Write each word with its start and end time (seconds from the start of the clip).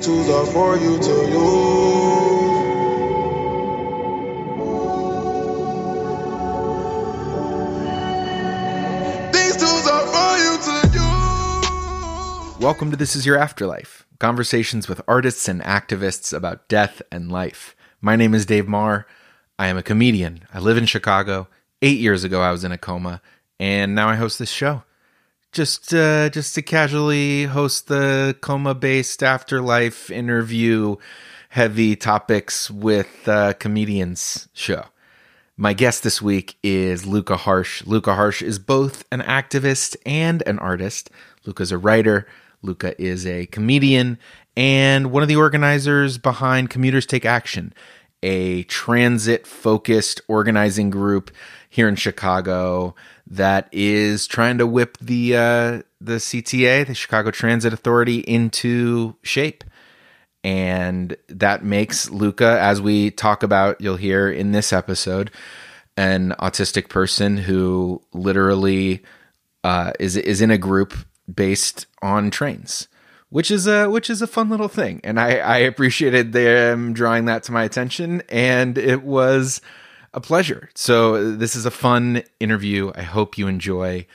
These 0.00 0.06
tools 0.06 0.30
are 0.30 0.46
for 0.46 0.76
you 0.78 0.98
to 0.98 1.14
use. 1.28 1.36
These 9.34 9.56
tools 9.58 9.86
are 9.86 10.06
for 10.06 10.38
you 10.38 10.56
to 10.64 10.72
use. 10.88 12.58
Welcome 12.60 12.90
to 12.90 12.96
This 12.96 13.14
Is 13.14 13.26
Your 13.26 13.36
Afterlife 13.36 14.06
conversations 14.18 14.88
with 14.88 15.02
artists 15.06 15.48
and 15.48 15.60
activists 15.60 16.34
about 16.34 16.66
death 16.68 17.02
and 17.12 17.30
life. 17.30 17.76
My 18.00 18.16
name 18.16 18.32
is 18.32 18.46
Dave 18.46 18.66
Maher. 18.66 19.06
I 19.58 19.66
am 19.66 19.76
a 19.76 19.82
comedian. 19.82 20.44
I 20.54 20.60
live 20.60 20.78
in 20.78 20.86
Chicago. 20.86 21.46
Eight 21.82 21.98
years 21.98 22.24
ago, 22.24 22.40
I 22.40 22.52
was 22.52 22.64
in 22.64 22.72
a 22.72 22.78
coma, 22.78 23.20
and 23.58 23.94
now 23.94 24.08
I 24.08 24.14
host 24.14 24.38
this 24.38 24.50
show. 24.50 24.82
Just, 25.52 25.92
uh, 25.92 26.30
just 26.30 26.54
to 26.54 26.62
casually 26.62 27.44
host 27.44 27.88
the 27.88 28.36
coma-based 28.40 29.20
afterlife 29.20 30.08
interview, 30.08 30.94
heavy 31.48 31.96
topics 31.96 32.70
with 32.70 33.26
uh, 33.26 33.54
comedians 33.54 34.48
show. 34.52 34.84
My 35.56 35.72
guest 35.72 36.04
this 36.04 36.22
week 36.22 36.56
is 36.62 37.04
Luca 37.04 37.36
Harsh. 37.36 37.84
Luca 37.84 38.14
Harsh 38.14 38.42
is 38.42 38.60
both 38.60 39.04
an 39.10 39.22
activist 39.22 39.96
and 40.06 40.40
an 40.46 40.60
artist. 40.60 41.10
Luca's 41.44 41.72
a 41.72 41.78
writer. 41.78 42.28
Luca 42.62 43.00
is 43.02 43.26
a 43.26 43.46
comedian 43.46 44.18
and 44.56 45.10
one 45.10 45.22
of 45.22 45.28
the 45.28 45.36
organizers 45.36 46.18
behind 46.18 46.70
Commuters 46.70 47.06
Take 47.06 47.24
Action, 47.24 47.72
a 48.22 48.64
transit 48.64 49.46
focused 49.46 50.20
organizing 50.28 50.90
group 50.90 51.30
here 51.68 51.88
in 51.88 51.96
Chicago 51.96 52.94
that 53.26 53.68
is 53.72 54.26
trying 54.26 54.58
to 54.58 54.66
whip 54.66 54.98
the 54.98 55.36
uh, 55.36 55.82
the 56.00 56.16
CTA, 56.16 56.86
the 56.86 56.94
Chicago 56.94 57.30
Transit 57.30 57.72
Authority, 57.72 58.18
into 58.18 59.16
shape. 59.22 59.64
And 60.42 61.16
that 61.28 61.62
makes 61.62 62.10
Luca, 62.10 62.58
as 62.60 62.80
we 62.80 63.10
talk 63.10 63.42
about, 63.42 63.78
you'll 63.80 63.96
hear 63.96 64.30
in 64.30 64.52
this 64.52 64.72
episode, 64.72 65.30
an 65.96 66.34
autistic 66.38 66.88
person 66.88 67.36
who 67.36 68.00
literally 68.12 69.02
uh, 69.62 69.92
is 70.00 70.16
is 70.16 70.40
in 70.40 70.50
a 70.50 70.58
group 70.58 70.94
based 71.32 71.86
on 72.02 72.30
trains, 72.30 72.88
which 73.30 73.50
is 73.50 73.66
a 73.66 73.88
which 73.88 74.10
is 74.10 74.20
a 74.20 74.26
fun 74.26 74.50
little 74.50 74.68
thing, 74.68 75.00
and 75.02 75.18
I 75.18 75.38
I 75.38 75.58
appreciated 75.58 76.32
them 76.32 76.92
drawing 76.92 77.24
that 77.24 77.42
to 77.44 77.52
my 77.52 77.64
attention, 77.64 78.22
and 78.28 78.76
it 78.76 79.02
was 79.02 79.60
a 80.12 80.20
pleasure. 80.20 80.68
So 80.74 81.34
this 81.36 81.56
is 81.56 81.64
a 81.64 81.70
fun 81.70 82.22
interview. 82.40 82.92
I 82.94 83.02
hope 83.02 83.38
you 83.38 83.46
enjoy. 83.46 84.06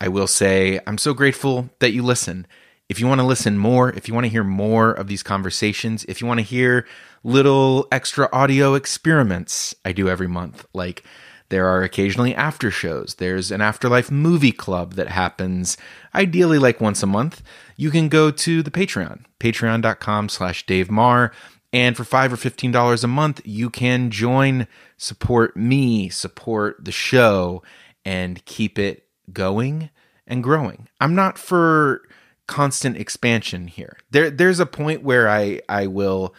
I 0.00 0.08
will 0.08 0.26
say 0.26 0.80
I'm 0.86 0.98
so 0.98 1.14
grateful 1.14 1.70
that 1.78 1.92
you 1.92 2.02
listen. 2.02 2.46
If 2.88 3.00
you 3.00 3.08
want 3.08 3.20
to 3.20 3.26
listen 3.26 3.58
more, 3.58 3.90
if 3.90 4.06
you 4.06 4.14
want 4.14 4.26
to 4.26 4.30
hear 4.30 4.44
more 4.44 4.92
of 4.92 5.08
these 5.08 5.22
conversations, 5.22 6.04
if 6.04 6.20
you 6.20 6.26
want 6.26 6.38
to 6.38 6.44
hear 6.44 6.86
little 7.24 7.88
extra 7.90 8.28
audio 8.32 8.74
experiments 8.74 9.74
I 9.84 9.92
do 9.92 10.08
every 10.08 10.28
month, 10.28 10.66
like 10.72 11.02
there 11.48 11.66
are 11.66 11.82
occasionally 11.82 12.34
after 12.34 12.70
shows. 12.70 13.16
There's 13.16 13.50
an 13.50 13.60
afterlife 13.60 14.10
movie 14.10 14.52
club 14.52 14.94
that 14.94 15.08
happens 15.08 15.76
ideally 16.14 16.58
like 16.58 16.80
once 16.80 17.02
a 17.02 17.06
month. 17.06 17.42
You 17.76 17.90
can 17.90 18.08
go 18.08 18.30
to 18.30 18.62
the 18.62 18.70
Patreon, 18.70 19.24
patreon.com 19.38 20.28
slash 20.28 20.66
Dave 20.66 20.90
Maher. 20.90 21.32
And 21.72 21.96
for 21.96 22.04
five 22.04 22.32
or 22.32 22.36
fifteen 22.36 22.72
dollars 22.72 23.04
a 23.04 23.08
month, 23.08 23.42
you 23.44 23.70
can 23.70 24.10
join, 24.10 24.66
support 24.96 25.56
me, 25.56 26.08
support 26.08 26.84
the 26.84 26.92
show, 26.92 27.62
and 28.04 28.44
keep 28.44 28.78
it 28.78 29.06
going 29.32 29.90
and 30.26 30.42
growing. 30.42 30.88
I'm 31.00 31.14
not 31.14 31.38
for 31.38 32.02
constant 32.46 32.96
expansion 32.96 33.66
here. 33.66 33.98
There 34.10 34.30
there's 34.30 34.60
a 34.60 34.66
point 34.66 35.02
where 35.02 35.28
I 35.28 35.60
I 35.68 35.86
will 35.86 36.34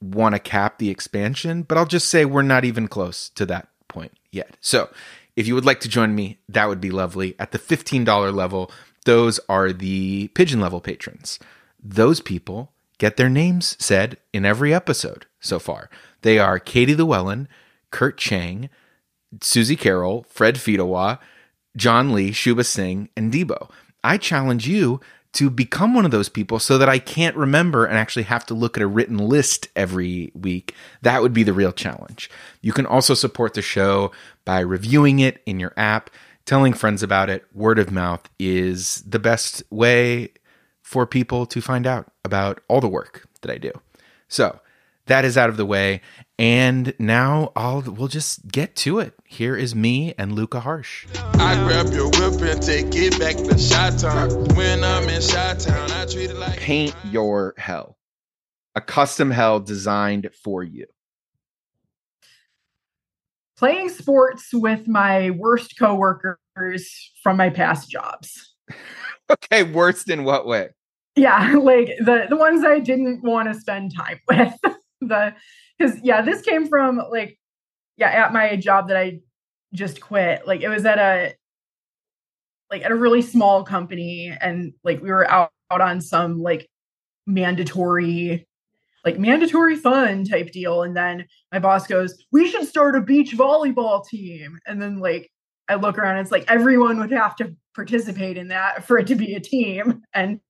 want 0.00 0.34
to 0.34 0.38
cap 0.38 0.78
the 0.78 0.90
expansion, 0.90 1.62
but 1.62 1.78
I'll 1.78 1.86
just 1.86 2.08
say 2.08 2.24
we're 2.24 2.42
not 2.42 2.64
even 2.64 2.88
close 2.88 3.28
to 3.30 3.46
that 3.46 3.68
point 3.86 4.12
yet. 4.32 4.56
So, 4.60 4.90
if 5.36 5.46
you 5.46 5.54
would 5.54 5.64
like 5.64 5.80
to 5.80 5.88
join 5.88 6.14
me, 6.14 6.38
that 6.48 6.68
would 6.68 6.80
be 6.80 6.90
lovely. 6.90 7.34
At 7.38 7.52
the 7.52 7.58
$15 7.58 8.34
level, 8.34 8.70
those 9.04 9.40
are 9.48 9.72
the 9.72 10.28
pigeon 10.28 10.60
level 10.60 10.80
patrons. 10.80 11.38
Those 11.82 12.20
people 12.20 12.72
get 12.98 13.16
their 13.16 13.30
names 13.30 13.76
said 13.78 14.18
in 14.32 14.44
every 14.44 14.74
episode 14.74 15.26
so 15.40 15.58
far. 15.58 15.88
They 16.22 16.38
are 16.38 16.58
Katie 16.58 16.94
Llewellyn, 16.94 17.48
Kurt 17.90 18.18
Chang, 18.18 18.68
Susie 19.40 19.76
Carroll, 19.76 20.26
Fred 20.28 20.56
Fidawa, 20.56 21.18
John 21.76 22.12
Lee, 22.12 22.32
Shuba 22.32 22.64
Singh, 22.64 23.08
and 23.16 23.32
Debo. 23.32 23.70
I 24.02 24.18
challenge 24.18 24.66
you 24.66 25.00
to 25.32 25.48
become 25.48 25.94
one 25.94 26.04
of 26.04 26.10
those 26.10 26.28
people 26.28 26.58
so 26.58 26.76
that 26.78 26.88
I 26.88 26.98
can't 26.98 27.36
remember 27.36 27.84
and 27.84 27.96
actually 27.96 28.24
have 28.24 28.44
to 28.46 28.54
look 28.54 28.76
at 28.76 28.82
a 28.82 28.86
written 28.86 29.16
list 29.18 29.68
every 29.76 30.32
week. 30.34 30.74
That 31.02 31.22
would 31.22 31.32
be 31.32 31.44
the 31.44 31.52
real 31.52 31.72
challenge. 31.72 32.30
You 32.60 32.72
can 32.72 32.86
also 32.86 33.14
support 33.14 33.54
the 33.54 33.62
show 33.62 34.10
by 34.44 34.60
reviewing 34.60 35.20
it 35.20 35.40
in 35.46 35.60
your 35.60 35.72
app, 35.76 36.10
telling 36.46 36.72
friends 36.72 37.02
about 37.02 37.30
it. 37.30 37.44
Word 37.54 37.78
of 37.78 37.92
mouth 37.92 38.28
is 38.38 39.02
the 39.02 39.20
best 39.20 39.62
way 39.70 40.32
for 40.82 41.06
people 41.06 41.46
to 41.46 41.60
find 41.60 41.86
out 41.86 42.10
about 42.24 42.60
all 42.66 42.80
the 42.80 42.88
work 42.88 43.28
that 43.42 43.50
I 43.52 43.58
do. 43.58 43.70
So, 44.26 44.58
that 45.10 45.24
is 45.24 45.36
out 45.36 45.50
of 45.50 45.56
the 45.56 45.66
way. 45.66 46.00
And 46.38 46.94
now 46.98 47.52
I'll 47.54 47.82
we'll 47.82 48.08
just 48.08 48.48
get 48.48 48.74
to 48.76 48.98
it. 49.00 49.14
Here 49.26 49.56
is 49.56 49.74
me 49.74 50.14
and 50.16 50.32
Luca 50.34 50.60
Harsh. 50.60 51.06
I 51.34 51.54
grab 51.64 51.92
your 51.92 52.06
whip 52.08 52.40
and 52.40 52.62
take 52.62 52.86
it 52.94 53.18
back 53.18 53.36
to 53.36 53.58
Shot 53.58 53.98
Town. 53.98 54.30
When 54.56 54.82
I'm 54.82 55.08
in 55.08 55.20
Shot 55.20 55.60
Town, 55.60 55.90
I 55.92 56.06
treat 56.06 56.30
it 56.30 56.36
like 56.36 56.58
Paint 56.58 56.94
your 57.04 57.54
hell. 57.58 57.98
A 58.74 58.80
custom 58.80 59.30
hell 59.30 59.60
designed 59.60 60.30
for 60.42 60.62
you. 60.64 60.86
playing 63.58 63.90
sports 63.90 64.50
with 64.54 64.88
my 64.88 65.30
worst 65.30 65.78
coworkers 65.78 67.12
from 67.22 67.36
my 67.36 67.50
past 67.50 67.90
jobs. 67.90 68.54
Okay, 69.30 69.62
worst 69.62 70.10
in 70.10 70.24
what 70.24 70.44
way? 70.44 70.70
Yeah, 71.14 71.52
like 71.62 71.86
the 72.00 72.26
the 72.28 72.36
ones 72.36 72.64
I 72.64 72.80
didn't 72.80 73.22
want 73.22 73.46
to 73.52 73.60
spend 73.60 73.94
time 73.96 74.18
with. 74.28 74.54
The 75.00 75.34
because 75.78 75.98
yeah, 76.02 76.22
this 76.22 76.42
came 76.42 76.66
from 76.66 77.00
like 77.10 77.38
yeah, 77.96 78.08
at 78.08 78.32
my 78.32 78.56
job 78.56 78.88
that 78.88 78.96
I 78.96 79.20
just 79.74 80.00
quit. 80.00 80.46
Like 80.46 80.62
it 80.62 80.68
was 80.68 80.84
at 80.86 80.98
a 80.98 81.34
like 82.70 82.84
at 82.84 82.92
a 82.92 82.96
really 82.96 83.22
small 83.22 83.64
company 83.64 84.34
and 84.40 84.72
like 84.84 85.02
we 85.02 85.10
were 85.10 85.28
out, 85.30 85.50
out 85.70 85.80
on 85.80 86.00
some 86.00 86.42
like 86.42 86.68
mandatory 87.26 88.46
like 89.04 89.18
mandatory 89.18 89.76
fun 89.76 90.24
type 90.24 90.50
deal 90.52 90.82
and 90.82 90.96
then 90.96 91.26
my 91.52 91.58
boss 91.58 91.86
goes 91.86 92.22
we 92.32 92.48
should 92.48 92.66
start 92.66 92.96
a 92.96 93.00
beach 93.00 93.36
volleyball 93.36 94.06
team 94.06 94.58
and 94.66 94.80
then 94.80 94.98
like 94.98 95.30
i 95.68 95.74
look 95.74 95.96
around 95.96 96.16
and 96.16 96.20
it's 96.20 96.32
like 96.32 96.44
everyone 96.50 96.98
would 96.98 97.10
have 97.10 97.36
to 97.36 97.54
participate 97.74 98.36
in 98.36 98.48
that 98.48 98.84
for 98.84 98.98
it 98.98 99.06
to 99.06 99.14
be 99.14 99.34
a 99.34 99.40
team 99.40 100.02
and 100.14 100.40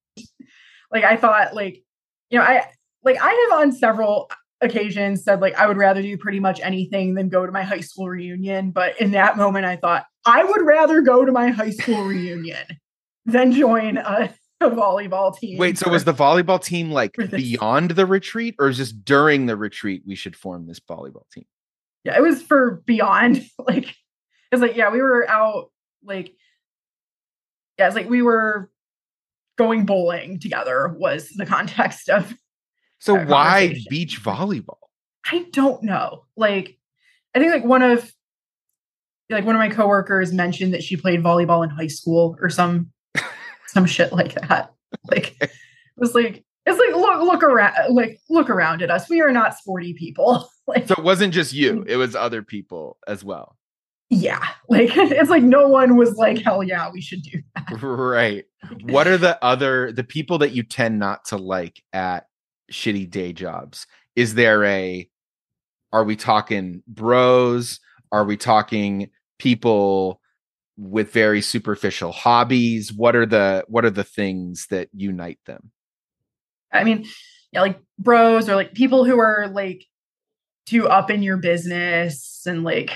like 0.90 1.04
i 1.04 1.16
thought 1.16 1.54
like 1.54 1.82
you 2.30 2.38
know 2.38 2.44
i 2.44 2.64
like 3.04 3.20
i 3.20 3.48
have 3.50 3.60
on 3.60 3.72
several 3.72 4.30
occasions 4.62 5.24
said 5.24 5.40
like 5.40 5.54
i 5.54 5.66
would 5.66 5.76
rather 5.76 6.02
do 6.02 6.16
pretty 6.18 6.40
much 6.40 6.60
anything 6.60 7.14
than 7.14 7.28
go 7.28 7.46
to 7.46 7.52
my 7.52 7.62
high 7.62 7.80
school 7.80 8.08
reunion 8.08 8.70
but 8.70 9.00
in 9.00 9.12
that 9.12 9.36
moment 9.36 9.64
i 9.64 9.76
thought 9.76 10.04
i 10.26 10.44
would 10.44 10.62
rather 10.62 11.00
go 11.00 11.24
to 11.24 11.32
my 11.32 11.48
high 11.48 11.70
school 11.70 12.04
reunion 12.04 12.64
than 13.24 13.52
join 13.52 13.96
a, 13.96 14.32
a 14.60 14.70
volleyball 14.70 15.36
team 15.36 15.58
Wait, 15.58 15.78
so 15.78 15.86
for- 15.86 15.92
was 15.92 16.04
the 16.04 16.12
volleyball 16.12 16.62
team 16.62 16.90
like 16.90 17.14
beyond 17.30 17.92
the 17.92 18.04
retreat 18.04 18.54
or 18.58 18.68
is 18.68 18.76
just 18.76 19.04
during 19.04 19.46
the 19.46 19.56
retreat 19.56 20.02
we 20.06 20.14
should 20.14 20.36
form 20.36 20.66
this 20.66 20.80
volleyball 20.80 21.24
team? 21.32 21.44
yeah 22.04 22.16
it 22.16 22.22
was 22.22 22.42
for 22.42 22.82
beyond 22.86 23.42
like 23.66 23.94
it's 24.52 24.60
like 24.60 24.76
yeah 24.76 24.90
we 24.90 25.00
were 25.00 25.28
out 25.28 25.70
like 26.04 26.34
yeah 27.78 27.86
it's 27.86 27.96
like 27.96 28.10
we 28.10 28.20
were 28.20 28.70
going 29.56 29.84
bowling 29.84 30.38
together 30.38 30.94
was 30.98 31.28
the 31.30 31.46
context 31.46 32.08
of 32.08 32.34
So 33.00 33.16
why 33.24 33.74
beach 33.88 34.22
volleyball? 34.22 34.76
i 35.30 35.46
don't 35.52 35.82
know. 35.82 36.24
Like 36.36 36.78
i 37.34 37.38
think 37.38 37.52
like 37.52 37.64
one 37.64 37.82
of 37.82 38.10
like 39.30 39.44
one 39.44 39.54
of 39.54 39.60
my 39.60 39.68
coworkers 39.68 40.32
mentioned 40.32 40.74
that 40.74 40.82
she 40.82 40.96
played 40.96 41.22
volleyball 41.22 41.62
in 41.62 41.70
high 41.70 41.86
school 41.86 42.36
or 42.40 42.50
some 42.50 42.90
some 43.66 43.86
shit 43.86 44.12
like 44.12 44.34
that. 44.34 44.72
Like 45.10 45.36
it 45.40 45.50
was 45.96 46.14
like 46.14 46.44
it's 46.66 46.78
like 46.78 46.94
look 46.94 47.22
look 47.22 47.42
around 47.42 47.94
like 47.94 48.20
look 48.28 48.50
around 48.50 48.82
at 48.82 48.90
us. 48.90 49.08
We 49.08 49.20
are 49.20 49.32
not 49.32 49.56
sporty 49.56 49.94
people. 49.94 50.48
Like 50.66 50.86
So 50.86 50.94
it 50.96 51.02
wasn't 51.02 51.34
just 51.34 51.52
you, 51.52 51.80
mm. 51.80 51.88
it 51.88 51.96
was 51.96 52.14
other 52.14 52.42
people 52.42 52.96
as 53.08 53.24
well. 53.24 53.56
yeah. 54.08 54.50
Like 54.68 54.90
it's 54.96 55.30
like 55.30 55.42
no 55.42 55.66
one 55.66 55.96
was 55.96 56.14
like 56.14 56.40
hell 56.42 56.62
yeah 56.62 56.88
we 56.92 57.00
should 57.00 57.22
do 57.22 57.42
Right. 57.82 58.44
What 58.82 59.08
are 59.08 59.18
the 59.18 59.42
other 59.44 59.90
the 59.90 60.04
people 60.04 60.38
that 60.38 60.52
you 60.52 60.62
tend 60.62 61.00
not 61.00 61.24
to 61.26 61.38
like 61.38 61.82
at 61.92 62.26
shitty 62.72 63.10
day 63.10 63.32
jobs? 63.32 63.86
Is 64.16 64.34
there 64.34 64.64
a 64.64 65.08
are 65.92 66.04
we 66.04 66.16
talking 66.16 66.82
bros? 66.86 67.80
Are 68.12 68.24
we 68.24 68.36
talking 68.36 69.10
people 69.38 70.20
with 70.76 71.12
very 71.12 71.42
superficial 71.42 72.12
hobbies? 72.12 72.92
What 72.92 73.16
are 73.16 73.26
the 73.26 73.64
what 73.68 73.84
are 73.84 73.90
the 73.90 74.04
things 74.04 74.66
that 74.70 74.88
unite 74.94 75.38
them? 75.46 75.70
I 76.72 76.84
mean, 76.84 77.06
yeah, 77.52 77.62
like 77.62 77.80
bros 77.98 78.48
or 78.48 78.54
like 78.54 78.74
people 78.74 79.04
who 79.04 79.18
are 79.18 79.48
like 79.48 79.84
too 80.66 80.88
up 80.88 81.10
in 81.10 81.22
your 81.22 81.36
business 81.36 82.42
and 82.46 82.62
like 82.62 82.92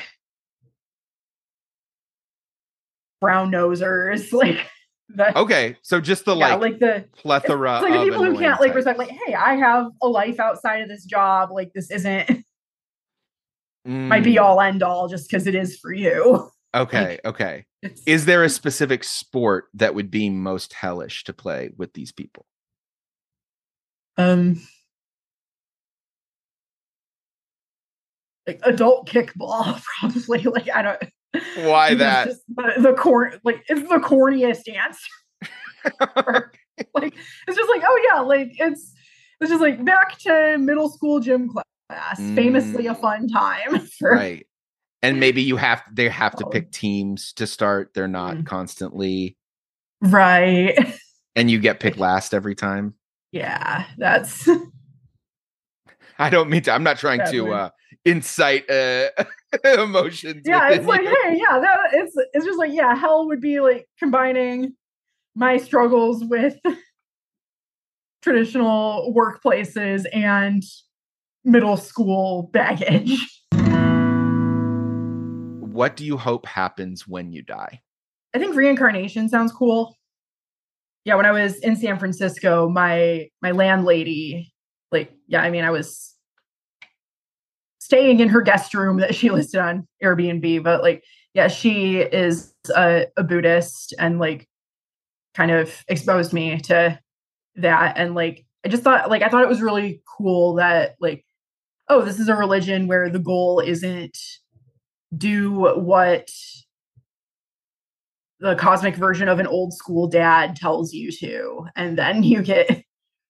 brown 3.21 3.51
nosers, 3.51 4.33
like 4.33 4.67
the 5.09 5.39
Okay, 5.39 5.77
so 5.83 6.01
just 6.01 6.25
the 6.25 6.35
yeah, 6.37 6.55
like, 6.55 6.61
like 6.61 6.79
the 6.81 7.05
plethora 7.17 7.81
like 7.81 7.93
the 7.93 8.05
people 8.05 8.25
who 8.25 8.39
can't 8.39 8.61
like 8.61 8.75
respect 8.75 8.99
like, 8.99 9.11
hey, 9.11 9.35
I 9.35 9.57
have 9.57 9.87
a 10.03 10.09
life 10.09 10.41
outside 10.41 10.83
of 10.83 10.89
this 10.89 11.05
job. 11.05 11.51
Like 11.53 11.73
this 11.75 11.91
isn't 11.91 12.29
my 13.85 14.21
Mm, 14.21 14.25
be 14.25 14.39
all 14.39 14.61
end 14.61 14.83
all 14.83 15.09
just 15.09 15.29
because 15.29 15.47
it 15.47 15.55
is 15.55 15.79
for 15.79 15.93
you. 15.93 16.51
Okay, 16.75 17.21
okay. 17.25 17.67
Is 18.05 18.25
there 18.25 18.43
a 18.43 18.49
specific 18.49 19.05
sport 19.05 19.67
that 19.75 19.95
would 19.95 20.11
be 20.11 20.29
most 20.29 20.73
hellish 20.73 21.23
to 21.23 21.33
play 21.33 21.71
with 21.77 21.93
these 21.93 22.11
people? 22.11 22.47
um 24.17 24.61
like 28.47 28.61
adult 28.65 29.09
kickball, 29.09 29.81
probably. 30.01 30.43
Like 30.43 30.69
I 30.71 30.83
don't 30.83 31.03
Why 31.57 31.95
that? 31.95 32.29
the, 32.49 32.73
the 32.81 32.93
corn 32.95 33.41
like 33.45 33.63
it's 33.69 33.83
the 33.89 33.97
corniest 33.97 34.63
answer. 34.75 35.09
like 36.95 37.15
it's 37.47 37.57
just 37.57 37.71
like, 37.71 37.83
oh 37.87 38.09
yeah, 38.11 38.21
like 38.21 38.53
it's 38.59 38.95
it's 39.41 39.51
just 39.51 39.61
like 39.61 39.85
back 39.85 40.19
to 40.21 40.57
middle 40.59 40.89
school 40.89 41.21
gym 41.21 41.49
class. 41.49 42.21
Famously 42.35 42.87
a 42.87 42.95
Mm. 42.95 43.01
fun 43.01 43.29
time 43.29 43.79
for 43.99 44.13
right. 44.13 44.47
And 45.03 45.21
maybe 45.21 45.43
you 45.43 45.57
have 45.57 45.83
they 45.93 46.09
have 46.09 46.35
to 46.37 46.47
pick 46.47 46.71
teams 46.73 47.33
to 47.35 47.47
start. 47.47 47.93
They're 47.95 48.09
not 48.09 48.37
Mm. 48.37 48.47
constantly 48.47 49.37
right. 50.01 50.77
and 51.37 51.51
you 51.51 51.59
get 51.59 51.81
picked 51.81 51.99
last 51.99 52.33
every 52.33 52.55
time. 52.55 52.95
Yeah, 53.33 53.85
that's 53.99 54.49
I 56.19 56.31
don't 56.31 56.49
mean 56.49 56.63
to 56.63 56.73
I'm 56.73 56.85
not 56.85 56.99
trying 56.99 57.21
to 57.31 57.53
uh 57.53 57.71
incite 58.05 58.71
uh 58.71 59.09
emotions. 59.65 60.43
yeah, 60.45 60.71
it's 60.71 60.87
like, 60.87 61.03
hey, 61.03 61.39
yeah, 61.39 61.59
that 61.59 61.79
it's 61.93 62.15
it's 62.33 62.45
just 62.45 62.59
like, 62.59 62.73
yeah, 62.73 62.95
hell 62.95 63.27
would 63.27 63.41
be 63.41 63.61
like 63.61 63.87
combining 63.99 64.75
my 65.35 65.57
struggles 65.57 66.25
with 66.25 66.59
traditional 68.23 69.13
workplaces 69.17 70.07
and 70.13 70.63
middle 71.45 71.77
school 71.77 72.51
baggage. 72.53 73.43
What 75.61 75.97
do 75.97 76.05
you 76.05 76.17
hope 76.17 76.47
happens 76.47 77.07
when 77.07 77.33
you 77.33 77.43
die? 77.43 77.81
I 78.35 78.39
think 78.39 78.57
reincarnation 78.57 79.29
sounds 79.29 79.53
cool. 79.53 79.97
Yeah, 81.05 81.17
when 81.17 81.27
I 81.27 81.33
was 81.33 81.57
in 81.59 81.77
San 81.77 81.99
Francisco, 81.99 82.69
my 82.69 83.29
my 83.43 83.51
landlady, 83.51 84.53
like, 84.91 85.13
yeah, 85.27 85.43
I 85.43 85.51
mean, 85.51 85.65
I 85.65 85.71
was 85.71 86.14
staying 87.95 88.19
in 88.19 88.29
her 88.29 88.43
guest 88.43 88.75
room 88.75 88.99
that 88.99 89.15
she 89.15 89.31
listed 89.31 89.61
on 89.61 89.87
Airbnb, 90.03 90.63
but 90.63 90.83
like, 90.83 91.05
yeah, 91.33 91.49
she 91.49 91.99
is 91.99 92.53
a, 92.75 93.07
a 93.17 93.23
Buddhist 93.23 93.95
and 93.99 94.19
like 94.19 94.49
kind 95.35 95.51
of 95.51 95.85
exposed 95.89 96.33
me 96.33 96.59
to 96.61 96.99
that. 97.57 97.97
And 97.97 98.15
like, 98.15 98.45
I 98.65 98.69
just 98.69 98.83
thought, 98.83 99.11
like, 99.11 99.23
I 99.23 99.29
thought 99.29 99.43
it 99.43 99.49
was 99.49 99.61
really 99.61 100.03
cool 100.19 100.55
that, 100.55 100.97
like, 101.01 101.25
oh, 101.89 102.03
this 102.03 102.19
is 102.19 102.29
a 102.29 102.35
religion 102.35 102.89
where 102.89 103.11
the 103.11 103.19
goal 103.19 103.61
isn't 103.61 104.19
do 105.17 105.53
what 105.77 106.29
the 108.41 108.57
cosmic 108.57 108.97
version 108.97 109.29
of 109.29 109.39
an 109.39 109.47
old 109.47 109.73
school 109.73 110.09
dad 110.09 110.57
tells 110.57 110.93
you 110.93 111.13
to 111.13 111.67
and 111.77 111.97
then 111.97 112.23
you 112.25 112.43
get 112.43 112.83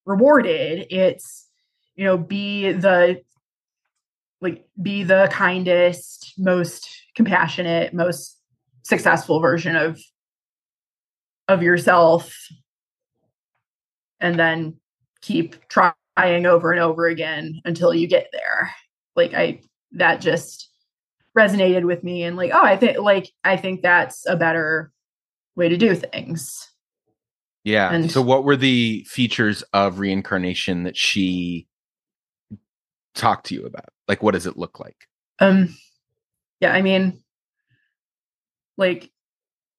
rewarded 0.06 0.86
it's 0.88 1.50
you 1.94 2.04
know 2.04 2.16
be 2.16 2.72
the 2.72 3.20
like 4.44 4.66
be 4.80 5.02
the 5.02 5.26
kindest 5.32 6.34
most 6.38 6.88
compassionate 7.16 7.94
most 7.94 8.38
successful 8.82 9.40
version 9.40 9.74
of 9.74 9.98
of 11.48 11.62
yourself. 11.62 12.32
And 14.20 14.38
then 14.38 14.76
keep 15.20 15.56
trying 15.68 16.46
over 16.46 16.70
and 16.70 16.80
over 16.80 17.06
again 17.06 17.60
until 17.64 17.92
you 17.92 18.06
get 18.06 18.28
there. 18.32 18.72
Like 19.16 19.34
i 19.34 19.60
that 19.92 20.20
just 20.20 20.70
resonated 21.36 21.84
with 21.84 22.04
me 22.04 22.22
and 22.22 22.36
like 22.36 22.50
oh 22.52 22.62
i 22.62 22.76
think 22.76 22.98
like 22.98 23.28
i 23.42 23.56
think 23.56 23.82
that's 23.82 24.24
a 24.26 24.36
better 24.36 24.92
way 25.56 25.68
to 25.68 25.76
do 25.76 25.94
things. 25.94 26.70
Yeah. 27.64 27.92
And- 27.92 28.10
so 28.10 28.20
what 28.20 28.44
were 28.44 28.56
the 28.56 29.06
features 29.08 29.62
of 29.72 29.98
reincarnation 29.98 30.82
that 30.82 30.96
she 30.96 31.66
talked 33.14 33.46
to 33.46 33.54
you 33.54 33.66
about? 33.66 33.88
Like 34.08 34.22
what 34.22 34.32
does 34.34 34.46
it 34.46 34.56
look 34.56 34.80
like? 34.80 34.96
um 35.40 35.74
yeah 36.60 36.72
i 36.72 36.82
mean 36.82 37.22
like 38.76 39.10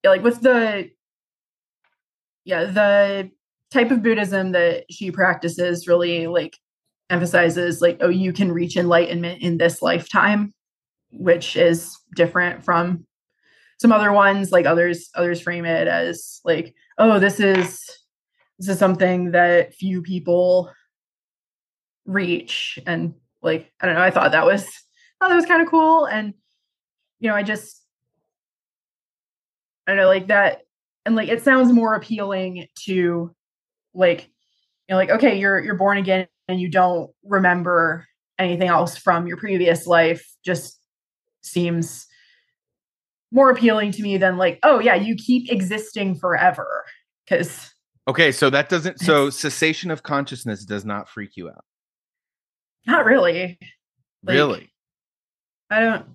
yeah, 0.03 0.09
like 0.09 0.23
with 0.23 0.41
the 0.41 0.89
yeah 2.43 2.65
the 2.65 3.29
type 3.71 3.91
of 3.91 4.03
buddhism 4.03 4.51
that 4.51 4.85
she 4.89 5.11
practices 5.11 5.87
really 5.87 6.27
like 6.27 6.57
emphasizes 7.09 7.81
like 7.81 7.97
oh 8.01 8.09
you 8.09 8.33
can 8.33 8.51
reach 8.51 8.77
enlightenment 8.77 9.41
in 9.41 9.57
this 9.57 9.81
lifetime 9.81 10.53
which 11.11 11.55
is 11.55 11.97
different 12.15 12.63
from 12.63 13.05
some 13.79 13.91
other 13.91 14.11
ones 14.11 14.51
like 14.51 14.65
others 14.65 15.09
others 15.15 15.41
frame 15.41 15.65
it 15.65 15.87
as 15.87 16.39
like 16.45 16.73
oh 16.97 17.19
this 17.19 17.39
is 17.39 17.85
this 18.59 18.69
is 18.69 18.79
something 18.79 19.31
that 19.31 19.73
few 19.73 20.01
people 20.01 20.71
reach 22.05 22.79
and 22.85 23.13
like 23.45 23.71
i 23.79 23.85
don't 23.85 23.95
know 23.95 24.01
i 24.01 24.11
thought 24.11 24.31
that 24.31 24.45
was 24.45 24.63
thought 25.19 25.29
that 25.29 25.35
was 25.35 25.45
kind 25.45 25.61
of 25.61 25.69
cool 25.69 26.05
and 26.05 26.33
you 27.19 27.29
know 27.29 27.35
i 27.35 27.43
just 27.43 27.83
i 29.87 29.91
don't 29.91 29.97
know 29.97 30.07
like 30.07 30.27
that 30.27 30.61
and 31.05 31.15
like 31.15 31.29
it 31.29 31.43
sounds 31.43 31.71
more 31.71 31.95
appealing 31.95 32.67
to 32.75 33.33
like 33.93 34.23
you 34.87 34.93
know 34.93 34.97
like 34.97 35.09
okay 35.09 35.39
you're 35.39 35.63
you're 35.63 35.75
born 35.75 35.97
again 35.97 36.27
and 36.47 36.59
you 36.59 36.69
don't 36.69 37.11
remember 37.23 38.05
anything 38.37 38.67
else 38.67 38.97
from 38.97 39.27
your 39.27 39.37
previous 39.37 39.87
life 39.87 40.27
just 40.43 40.79
seems 41.41 42.07
more 43.31 43.49
appealing 43.49 43.91
to 43.91 44.01
me 44.01 44.17
than 44.17 44.37
like 44.37 44.59
oh 44.63 44.79
yeah 44.79 44.95
you 44.95 45.15
keep 45.15 45.51
existing 45.51 46.15
forever 46.15 46.83
because 47.25 47.71
Okay, 48.07 48.31
so 48.31 48.49
that 48.51 48.69
doesn't 48.69 48.99
so 48.99 49.29
cessation 49.29 49.89
of 49.89 50.03
consciousness 50.03 50.63
does 50.63 50.85
not 50.85 51.09
freak 51.09 51.31
you 51.35 51.49
out. 51.49 51.65
Not 52.87 53.05
really 53.05 53.57
Like, 54.23 54.33
really? 54.35 54.71
i 55.69 55.79
don't 55.79 56.05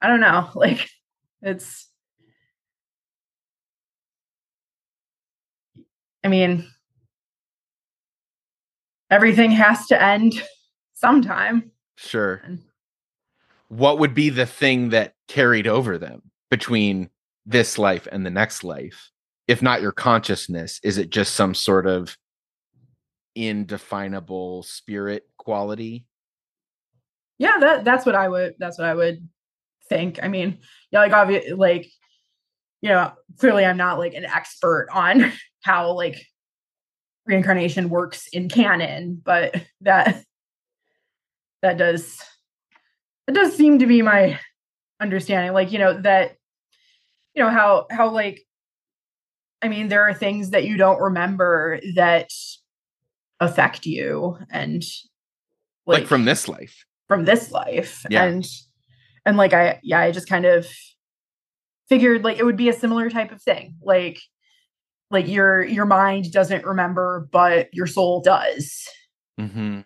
i 0.00 0.06
don't 0.08 0.20
know 0.20 0.50
like 0.54 0.88
it's 1.42 1.88
i 6.24 6.28
mean 6.28 6.66
everything 9.10 9.50
has 9.50 9.86
to 9.86 10.02
end 10.02 10.34
sometime 10.94 11.70
Sure. 11.98 12.42
And- 12.44 12.62
What 13.68 13.98
would 13.98 14.12
be 14.14 14.28
the 14.28 14.44
thing 14.44 14.90
that 14.90 15.14
carried 15.28 15.66
over 15.66 15.96
them 15.96 16.30
between 16.50 17.08
this 17.46 17.78
life 17.78 18.06
and 18.12 18.24
the 18.26 18.30
next 18.30 18.64
life? 18.64 19.10
If 19.48 19.62
not 19.62 19.80
your 19.80 19.92
consciousness, 19.92 20.78
is 20.82 20.98
it 20.98 21.08
just 21.08 21.34
some 21.34 21.54
sort 21.54 21.86
of 21.86 22.18
indefinable 23.36 24.62
spirit 24.62 25.28
quality? 25.36 26.06
yeah 27.38 27.58
that 27.58 27.84
that's 27.84 28.06
what 28.06 28.14
i 28.14 28.28
would 28.28 28.54
that's 28.58 28.78
what 28.78 28.86
i 28.86 28.94
would 28.94 29.26
think 29.88 30.18
i 30.22 30.28
mean 30.28 30.58
yeah 30.90 31.00
like 31.00 31.12
obviously 31.12 31.52
like 31.52 31.86
you 32.80 32.88
know 32.88 33.12
clearly 33.38 33.64
i'm 33.64 33.76
not 33.76 33.98
like 33.98 34.14
an 34.14 34.24
expert 34.24 34.88
on 34.92 35.32
how 35.62 35.92
like 35.92 36.26
reincarnation 37.26 37.88
works 37.88 38.28
in 38.32 38.48
canon 38.48 39.20
but 39.22 39.54
that 39.80 40.22
that 41.62 41.76
does 41.76 42.20
that 43.26 43.34
does 43.34 43.56
seem 43.56 43.78
to 43.78 43.86
be 43.86 44.02
my 44.02 44.38
understanding 45.00 45.52
like 45.52 45.72
you 45.72 45.78
know 45.78 46.00
that 46.00 46.36
you 47.34 47.42
know 47.42 47.50
how 47.50 47.86
how 47.90 48.08
like 48.08 48.40
i 49.60 49.68
mean 49.68 49.88
there 49.88 50.08
are 50.08 50.14
things 50.14 50.50
that 50.50 50.64
you 50.64 50.76
don't 50.76 51.00
remember 51.00 51.80
that 51.96 52.30
affect 53.40 53.86
you 53.86 54.38
and 54.50 54.82
Like, 55.86 56.06
from 56.06 56.24
this 56.24 56.48
life. 56.48 56.84
from 57.08 57.24
this 57.24 57.50
life 57.50 58.04
Yeah. 58.10 58.24
and 58.24 58.44
and 59.24 59.36
like 59.36 59.52
i 59.52 59.78
yeah 59.82 60.00
i 60.00 60.10
just 60.10 60.28
kind 60.28 60.44
of 60.46 60.66
figured 61.88 62.24
like 62.24 62.38
it 62.38 62.44
would 62.44 62.56
be 62.56 62.68
a 62.68 62.72
similar 62.72 63.10
type 63.10 63.30
of 63.32 63.40
thing 63.42 63.76
like 63.82 64.20
like 65.10 65.28
your 65.28 65.62
your 65.64 65.84
mind 65.86 66.32
doesn't 66.32 66.64
remember 66.64 67.28
but 67.30 67.68
your 67.72 67.86
soul 67.86 68.20
does 68.20 68.88
mm-hmm. 69.40 69.80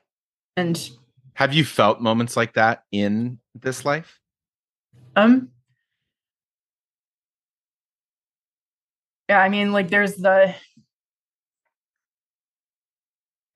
and 0.57 0.91
Have 1.35 1.53
you 1.53 1.65
felt 1.65 2.01
moments 2.01 2.37
like 2.37 2.55
that 2.55 2.85
in 2.93 3.39
this 3.55 3.85
life? 3.85 4.19
um 5.17 5.51
yeah 9.29 9.41
i 9.41 9.49
mean 9.49 9.73
like 9.73 9.89
there's 9.91 10.15
the 10.17 10.55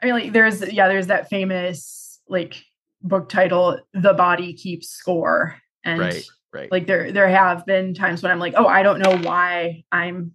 I 0.04 0.06
mean, 0.06 0.14
like 0.14 0.32
there's 0.34 0.60
yeah, 0.70 0.86
there's 0.86 1.06
that 1.06 1.30
famous 1.30 2.20
like 2.28 2.62
book 3.00 3.30
title, 3.30 3.78
"The 3.94 4.12
Body 4.12 4.52
Keeps 4.52 4.90
Score," 4.90 5.58
and 5.82 5.98
right, 5.98 6.26
right. 6.52 6.70
like 6.70 6.86
there 6.86 7.10
there 7.10 7.26
have 7.26 7.64
been 7.64 7.94
times 7.94 8.22
when 8.22 8.30
I'm 8.30 8.38
like, 8.38 8.52
oh, 8.54 8.66
I 8.66 8.82
don't 8.82 8.98
know 8.98 9.16
why 9.16 9.82
I'm, 9.90 10.34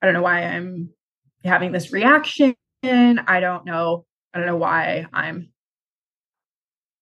I 0.00 0.06
don't 0.06 0.14
know 0.14 0.22
why 0.22 0.44
I'm 0.44 0.88
having 1.44 1.72
this 1.72 1.92
reaction. 1.92 2.56
I 2.82 3.40
don't 3.40 3.66
know, 3.66 4.06
I 4.32 4.38
don't 4.38 4.46
know 4.46 4.56
why 4.56 5.06
I'm 5.12 5.50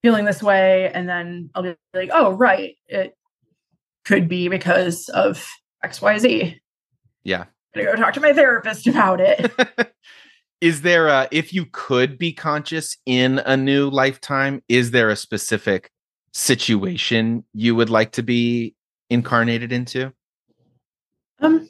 feeling 0.02 0.24
this 0.24 0.42
way, 0.42 0.90
and 0.92 1.08
then 1.08 1.50
I'll 1.54 1.62
be 1.62 1.76
like, 1.94 2.10
oh, 2.12 2.32
right, 2.32 2.74
it 2.88 3.16
could 4.04 4.28
be 4.28 4.48
because 4.48 5.08
of 5.10 5.48
X, 5.84 6.02
Y, 6.02 6.18
Z. 6.18 6.60
yeah. 7.22 7.44
I'm 7.76 7.84
gonna 7.84 7.96
go 7.96 8.02
talk 8.02 8.14
to 8.14 8.20
my 8.20 8.32
therapist 8.32 8.88
about 8.88 9.20
it. 9.20 9.52
is 10.60 10.82
there 10.82 11.08
a 11.08 11.28
if 11.30 11.52
you 11.52 11.66
could 11.72 12.18
be 12.18 12.32
conscious 12.32 12.96
in 13.06 13.38
a 13.40 13.56
new 13.56 13.88
lifetime 13.88 14.62
is 14.68 14.90
there 14.90 15.08
a 15.08 15.16
specific 15.16 15.90
situation 16.32 17.44
you 17.54 17.74
would 17.74 17.90
like 17.90 18.12
to 18.12 18.22
be 18.22 18.74
incarnated 19.10 19.72
into 19.72 20.12
Um. 21.40 21.68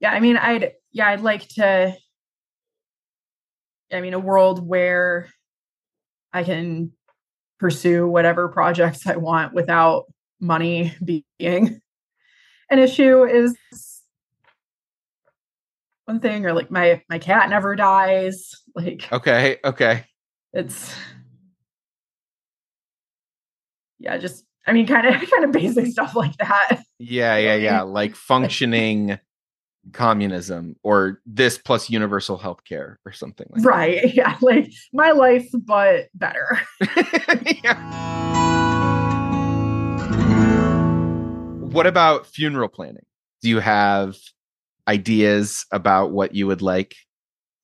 Yeah, 0.00 0.10
I 0.12 0.20
mean, 0.20 0.36
I'd 0.36 0.72
yeah, 0.92 1.08
I'd 1.08 1.20
like 1.20 1.48
to. 1.50 1.96
I 3.92 4.00
mean, 4.00 4.14
a 4.14 4.18
world 4.18 4.66
where 4.66 5.28
I 6.32 6.42
can 6.42 6.92
pursue 7.58 8.06
whatever 8.06 8.48
projects 8.48 9.06
I 9.06 9.16
want 9.16 9.54
without 9.54 10.04
money 10.40 10.94
being 11.04 11.80
an 12.68 12.78
issue 12.78 13.24
is 13.24 13.56
one 16.06 16.20
thing. 16.20 16.46
Or 16.46 16.52
like 16.52 16.70
my 16.70 17.02
my 17.10 17.18
cat 17.18 17.50
never 17.50 17.76
dies. 17.76 18.52
Like 18.76 19.10
okay 19.10 19.56
okay 19.64 20.04
it's 20.52 20.94
yeah, 23.98 24.18
just 24.18 24.44
I 24.66 24.72
mean, 24.74 24.86
kind 24.86 25.06
of 25.06 25.14
kind 25.30 25.44
of 25.44 25.52
basic 25.52 25.86
stuff 25.86 26.14
like 26.14 26.36
that. 26.36 26.82
yeah 26.98 27.36
yeah 27.38 27.54
yeah 27.54 27.80
like 27.82 28.14
functioning 28.14 29.18
communism 29.92 30.76
or 30.82 31.22
this 31.24 31.56
plus 31.56 31.88
universal 31.88 32.36
health 32.36 32.64
care 32.64 32.98
or 33.06 33.12
something 33.12 33.46
like 33.50 33.64
Right. 33.64 34.12
Yeah. 34.14 34.36
Like 34.42 34.70
my 34.92 35.12
life, 35.12 35.48
but 35.54 36.08
better. 36.14 36.60
Yeah. 37.64 38.06
what 41.72 41.86
about 41.86 42.26
funeral 42.26 42.68
planning 42.68 43.04
do 43.42 43.48
you 43.48 43.60
have 43.60 44.16
ideas 44.88 45.66
about 45.72 46.12
what 46.12 46.34
you 46.34 46.46
would 46.46 46.62
like 46.62 46.94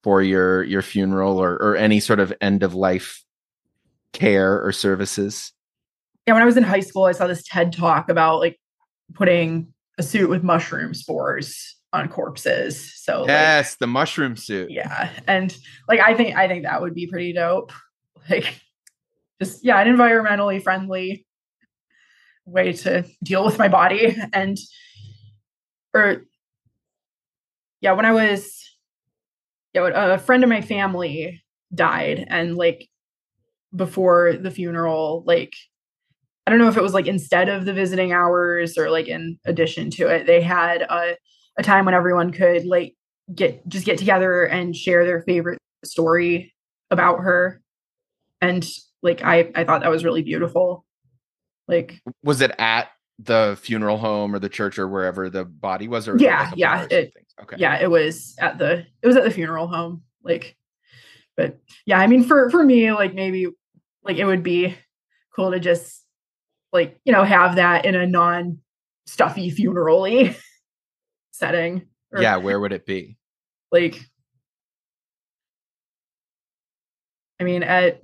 for 0.03 0.23
your 0.23 0.65
your 0.65 0.83
funeral 0.83 1.39
or 1.39 1.55
or 1.55 1.77
any 1.77 2.01
sort 2.01 2.21
of 2.21 2.33
end 2.41 2.63
of 2.63 2.75
life 2.75 3.23
care 4.13 4.65
or 4.65 4.73
services 4.73 5.53
Yeah. 6.27 6.35
When 6.35 6.43
I 6.43 6.47
was 6.47 6.57
in 6.57 6.63
high 6.63 6.81
school, 6.81 7.05
I 7.05 7.13
saw 7.13 7.27
this 7.27 7.45
TED 7.45 7.73
talk 7.73 8.09
about 8.09 8.41
like 8.41 8.59
putting 9.15 9.73
a 9.99 10.03
suit 10.03 10.29
with 10.29 10.43
mushroom 10.43 10.95
spores 10.95 11.77
on 11.93 12.09
corpses. 12.09 12.93
So 13.03 13.21
like, 13.21 13.29
yes 13.29 13.77
the 13.77 13.87
mushroom 13.87 14.37
suit 14.37 14.71
yeah. 14.71 15.11
And 15.27 15.57
like 15.89 16.01
I 16.01 16.15
think 16.15 16.37
I 16.37 16.49
think 16.49 16.65
that 16.65 16.81
would 16.81 16.95
be 16.95 17.07
pretty 17.07 17.33
dope. 17.33 17.73
Like 18.31 18.61
just 19.41 19.65
yeah, 19.65 19.81
an 19.81 19.89
environmentally 19.89 20.63
friendly 20.63 21.27
way 22.45 22.73
to 22.73 23.05
deal 23.23 23.45
with 23.45 23.59
my 23.59 23.67
body. 23.67 24.17
And 24.33 24.57
or 25.93 26.25
yeah, 27.83 27.93
when 27.93 28.07
I 28.07 28.13
was 28.13 28.63
yeah, 29.75 29.83
uh, 29.83 30.15
a 30.15 30.19
friend 30.19 30.43
of 30.43 30.49
my 30.49 30.63
family 30.63 31.43
died 31.75 32.25
and 32.29 32.57
like 32.57 32.89
before 33.75 34.35
the 34.35 34.51
funeral, 34.51 35.25
like 35.27 35.53
I 36.47 36.51
don't 36.51 36.59
know 36.59 36.69
if 36.69 36.77
it 36.77 36.83
was 36.83 36.95
like 36.95 37.07
instead 37.07 37.49
of 37.49 37.65
the 37.65 37.73
visiting 37.73 38.13
hours 38.13 38.79
or 38.79 38.91
like 38.91 39.09
in 39.09 39.39
addition 39.45 39.91
to 39.91 40.07
it, 40.09 40.27
they 40.27 40.41
had 40.41 40.83
a, 40.83 41.17
a 41.59 41.63
time 41.63 41.85
when 41.85 41.95
everyone 41.95 42.33
could 42.33 42.65
like 42.65 42.95
get 43.35 43.67
just 43.69 43.85
get 43.85 43.99
together 43.99 44.45
and 44.45 44.77
share 44.77 45.05
their 45.05 45.23
favorite 45.23 45.59
story 45.85 46.53
about 46.91 47.19
her. 47.21 47.61
And 48.41 48.67
like 49.03 49.25
I 49.25 49.51
I 49.55 49.65
thought 49.65 49.83
that 49.83 49.91
was 49.91 50.05
really 50.05 50.23
beautiful. 50.23 50.85
Like 51.67 52.01
was 52.23 52.41
it 52.41 52.53
at 52.59 52.89
the 53.19 53.57
funeral 53.61 53.99
home 53.99 54.35
or 54.35 54.39
the 54.39 54.49
church 54.49 54.79
or 54.79 54.89
wherever 54.89 55.31
the 55.31 55.45
body 55.45 55.89
was 55.89 56.09
or 56.09 56.17
Yeah, 56.19 56.53
yeah, 56.57 56.87
it-? 56.91 57.13
Okay 57.43 57.57
yeah, 57.59 57.79
it 57.81 57.91
was 57.91 58.35
at 58.39 58.59
the 58.59 58.87
it 59.03 59.07
was 59.07 59.17
at 59.17 59.25
the 59.25 59.31
funeral 59.31 59.67
home. 59.67 60.03
Like 60.23 60.57
but 61.37 61.59
yeah, 61.87 61.99
I 61.99 62.07
mean 62.07 62.25
for 62.25 62.51
for 62.51 62.63
me 62.63 62.93
like 62.93 63.15
maybe 63.15 63.49
like 64.05 64.17
it 64.17 64.25
would 64.25 64.43
be 64.43 64.77
cool 65.35 65.51
to 65.51 65.61
just 65.61 66.05
like, 66.73 66.99
you 67.05 67.13
know, 67.13 67.25
have 67.25 67.57
that 67.57 67.85
in 67.85 67.95
a 67.95 68.07
non 68.07 68.59
stuffy 69.07 69.51
funerally 69.51 70.37
setting. 71.33 71.89
or, 72.13 72.23
yeah 72.23 72.37
where 72.37 72.61
would 72.61 72.73
it 72.73 72.87
be 72.87 73.17
like 73.71 74.01
I 77.41 77.45
mean 77.45 77.63
at 77.63 78.01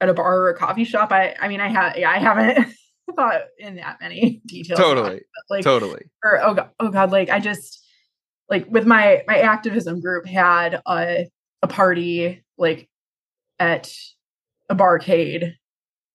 at 0.00 0.08
a 0.08 0.14
bar 0.14 0.38
or 0.38 0.50
a 0.50 0.56
coffee 0.56 0.84
shop. 0.84 1.12
I 1.12 1.36
I 1.40 1.48
mean 1.48 1.60
I 1.60 1.68
have 1.68 1.96
yeah, 1.98 2.10
I 2.10 2.18
haven't 2.18 2.74
thought 3.12 3.42
in 3.58 3.76
that 3.76 3.98
many 4.00 4.40
details. 4.46 4.78
about 4.78 4.90
it, 4.96 4.96
totally 4.96 5.22
like 5.50 5.64
totally 5.64 6.02
or 6.24 6.40
oh 6.42 6.54
god, 6.54 6.70
oh 6.80 6.88
god, 6.88 7.10
like 7.12 7.30
I 7.30 7.40
just 7.40 7.84
like 8.48 8.66
with 8.70 8.86
my 8.86 9.22
my 9.26 9.38
activism 9.38 10.00
group 10.00 10.26
had 10.26 10.80
a 10.86 11.26
a 11.62 11.66
party 11.68 12.42
like 12.58 12.88
at 13.58 13.92
a 14.68 14.74
barcade. 14.74 15.54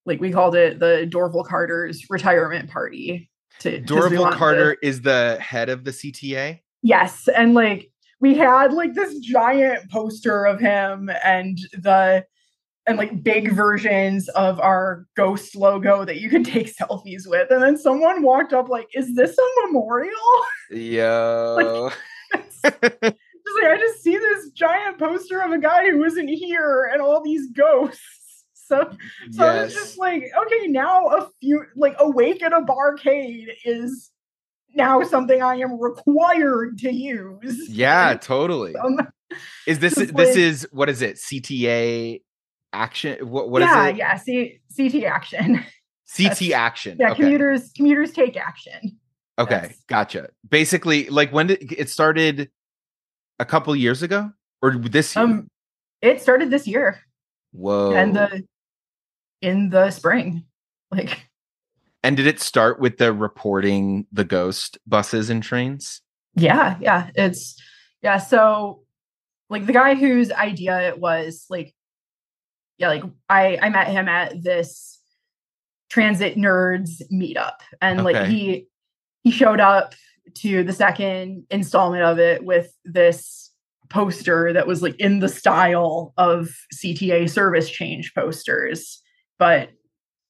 Like 0.05 0.21
we 0.21 0.31
called 0.31 0.55
it 0.55 0.79
the 0.79 1.09
Dorval 1.11 1.45
Carter's 1.45 2.05
retirement 2.09 2.69
party. 2.69 3.29
To 3.59 3.81
Dorval 3.81 4.19
wanted 4.19 4.31
to- 4.31 4.37
Carter 4.37 4.77
is 4.83 5.01
the 5.01 5.37
head 5.39 5.69
of 5.69 5.83
the 5.83 5.91
CTA. 5.91 6.59
Yes, 6.83 7.27
and 7.35 7.53
like 7.53 7.91
we 8.21 8.35
had 8.35 8.73
like 8.73 8.93
this 8.93 9.17
giant 9.19 9.89
poster 9.89 10.45
of 10.45 10.59
him 10.59 11.09
and 11.23 11.57
the 11.73 12.25
and 12.87 12.97
like 12.97 13.23
big 13.23 13.51
versions 13.51 14.29
of 14.29 14.59
our 14.59 15.07
ghost 15.15 15.55
logo 15.55 16.05
that 16.05 16.19
you 16.19 16.29
could 16.29 16.45
take 16.45 16.75
selfies 16.75 17.27
with. 17.27 17.49
And 17.51 17.61
then 17.63 17.77
someone 17.77 18.21
walked 18.21 18.53
up 18.53 18.69
like, 18.69 18.87
"Is 18.93 19.15
this 19.15 19.35
a 19.37 19.65
memorial?" 19.67 20.11
Yo. 20.71 21.89
just 22.33 22.63
like 22.63 23.71
I 23.71 23.77
just 23.77 24.01
see 24.03 24.17
this 24.17 24.49
giant 24.51 24.97
poster 24.97 25.41
of 25.41 25.51
a 25.51 25.57
guy 25.59 25.89
who 25.89 25.99
wasn't 25.99 26.29
here 26.29 26.89
and 26.91 27.01
all 27.01 27.21
these 27.23 27.49
ghosts. 27.51 28.01
So 28.67 28.89
so 29.29 29.45
I 29.45 29.61
was 29.65 29.75
just 29.75 29.99
like, 29.99 30.23
okay, 30.23 30.65
now 30.65 31.05
a 31.09 31.29
few 31.39 31.65
like 31.75 31.93
awake 31.99 32.41
at 32.41 32.51
a 32.51 32.61
barcade 32.61 33.45
is 33.63 34.09
now 34.73 35.03
something 35.03 35.39
I 35.39 35.57
am 35.57 35.79
required 35.79 36.79
to 36.79 36.91
use. 36.91 37.69
yeah, 37.69 38.15
totally. 38.19 38.75
Um, 38.75 39.07
Is 39.67 39.77
this 39.77 39.93
this 39.93 40.11
like- 40.11 40.35
is 40.35 40.67
what 40.71 40.89
is 40.89 41.03
it? 41.03 41.17
CTA 41.17 42.23
action? 42.73 43.27
What 43.27 43.49
what 43.49 43.61
is 43.61 43.67
yeah, 43.67 43.87
it? 43.87 43.97
yeah. 43.97 44.15
C- 44.17 44.59
CT 44.75 45.03
action. 45.05 45.63
CT 46.17 46.51
action. 46.51 46.97
Yeah, 46.99 47.11
okay. 47.11 47.23
commuters 47.23 47.71
commuters 47.75 48.11
take 48.11 48.37
action. 48.37 48.99
Okay, 49.37 49.67
Yes. 49.69 49.83
gotcha. 49.87 50.29
Basically, 50.47 51.09
like 51.09 51.31
when 51.31 51.47
did 51.47 51.71
it 51.71 51.89
started? 51.89 52.49
A 53.37 53.43
couple 53.43 53.75
years 53.75 54.01
ago, 54.01 54.31
or 54.61 54.77
this 54.77 55.13
year? 55.13 55.25
Um, 55.25 55.49
it 56.01 56.21
started 56.21 56.51
this 56.51 56.65
year 56.67 57.01
Whoa! 57.51 57.93
and 57.93 58.15
the 58.15 58.43
in 59.41 59.69
the 59.71 59.91
spring. 59.91 60.45
Like 60.89 61.27
and 62.03 62.15
did 62.15 62.27
it 62.27 62.39
start 62.39 62.79
with 62.79 62.97
the 62.97 63.11
reporting 63.11 64.05
the 64.11 64.23
ghost 64.23 64.77
buses 64.87 65.29
and 65.29 65.41
trains? 65.41 66.01
Yeah, 66.35 66.77
yeah. 66.79 67.09
It's 67.15 67.61
yeah, 68.01 68.19
so 68.19 68.83
like 69.49 69.65
the 69.65 69.73
guy 69.73 69.95
whose 69.95 70.31
idea 70.31 70.87
it 70.87 70.99
was 70.99 71.45
like 71.49 71.73
yeah, 72.77 72.89
like 72.89 73.03
I 73.29 73.57
I 73.61 73.69
met 73.69 73.87
him 73.87 74.07
at 74.07 74.41
this 74.41 74.99
transit 75.89 76.35
nerds 76.35 77.01
meetup 77.11 77.57
and 77.81 78.03
like 78.03 78.27
he 78.27 78.67
he 79.23 79.31
showed 79.31 79.59
up 79.59 79.95
to 80.35 80.63
the 80.63 80.73
second 80.73 81.45
installment 81.49 82.03
of 82.03 82.19
it 82.19 82.43
with 82.43 82.73
this 82.83 83.51
poster 83.89 84.51
that 84.51 84.67
was 84.67 84.81
like 84.81 84.95
in 84.99 85.19
the 85.19 85.29
style 85.29 86.13
of 86.17 86.49
CTA 86.73 87.29
service 87.29 87.69
change 87.69 88.13
posters, 88.13 89.01
but 89.37 89.69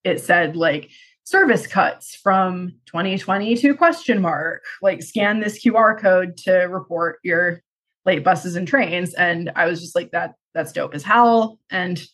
it 0.03 0.19
said 0.19 0.55
like 0.55 0.91
service 1.23 1.65
cuts 1.65 2.15
from 2.15 2.73
2022 2.85 3.75
question 3.75 4.21
mark. 4.21 4.63
Like 4.81 5.01
scan 5.01 5.39
this 5.39 5.63
qr 5.63 5.99
code 5.99 6.37
to 6.37 6.53
report 6.53 7.19
your 7.23 7.61
late 8.05 8.23
buses 8.23 8.55
and 8.55 8.67
trains. 8.67 9.13
And 9.15 9.51
i 9.55 9.65
was 9.65 9.81
just 9.81 9.95
like 9.95 10.11
that 10.11 10.35
that's 10.53 10.71
dope 10.71 10.93
as 10.93 11.03
hell. 11.03 11.59
And 11.71 12.05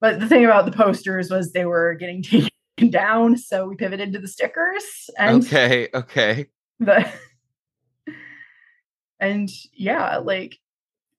but 0.00 0.20
the 0.20 0.28
thing 0.28 0.44
about 0.44 0.64
the 0.64 0.72
posters 0.72 1.30
was 1.30 1.52
they 1.52 1.64
were 1.64 1.94
getting 1.94 2.22
taken 2.22 2.50
down 2.90 3.36
so 3.36 3.66
we 3.66 3.76
pivoted 3.76 4.12
to 4.12 4.18
the 4.18 4.28
stickers 4.28 5.10
and 5.18 5.44
okay, 5.44 5.88
okay. 5.94 6.46
the 6.78 7.10
and 9.20 9.50
yeah, 9.74 10.16
like 10.16 10.58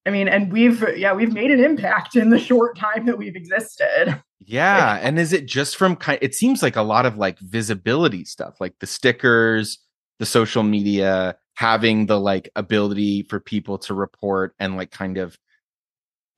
I 0.06 0.10
mean, 0.10 0.28
and 0.28 0.52
we've 0.52 0.84
yeah, 0.98 1.14
we've 1.14 1.34
made 1.34 1.52
an 1.52 1.64
impact 1.64 2.16
in 2.16 2.32
the 2.32 2.40
short 2.40 2.76
time 2.76 3.06
that 3.06 3.18
we've 3.18 3.36
existed. 3.36 4.22
Yeah, 4.40 5.00
and 5.02 5.20
is 5.20 5.32
it 5.32 5.46
just 5.46 5.78
from 5.78 5.96
kind 5.96 6.18
it 6.22 6.34
seems 6.34 6.64
like 6.64 6.76
a 6.76 6.82
lot 6.82 7.06
of 7.06 7.18
like 7.18 7.40
visibility 7.40 8.26
stuff, 8.26 8.60
like 8.60 8.74
the 8.80 8.88
stickers, 8.88 9.78
the 10.18 10.26
social 10.26 10.64
media, 10.64 11.38
having 11.54 12.08
the 12.08 12.20
like 12.20 12.50
ability 12.56 13.24
for 13.24 13.40
people 13.40 13.78
to 13.78 13.94
report 13.94 14.56
and 14.60 14.76
like 14.76 14.90
kind 14.90 15.18
of 15.18 15.38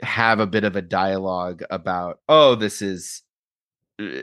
have 0.03 0.39
a 0.39 0.47
bit 0.47 0.63
of 0.63 0.75
a 0.75 0.81
dialogue 0.81 1.63
about, 1.69 2.19
oh, 2.29 2.55
this 2.55 2.81
is 2.81 3.23
uh, 3.99 4.21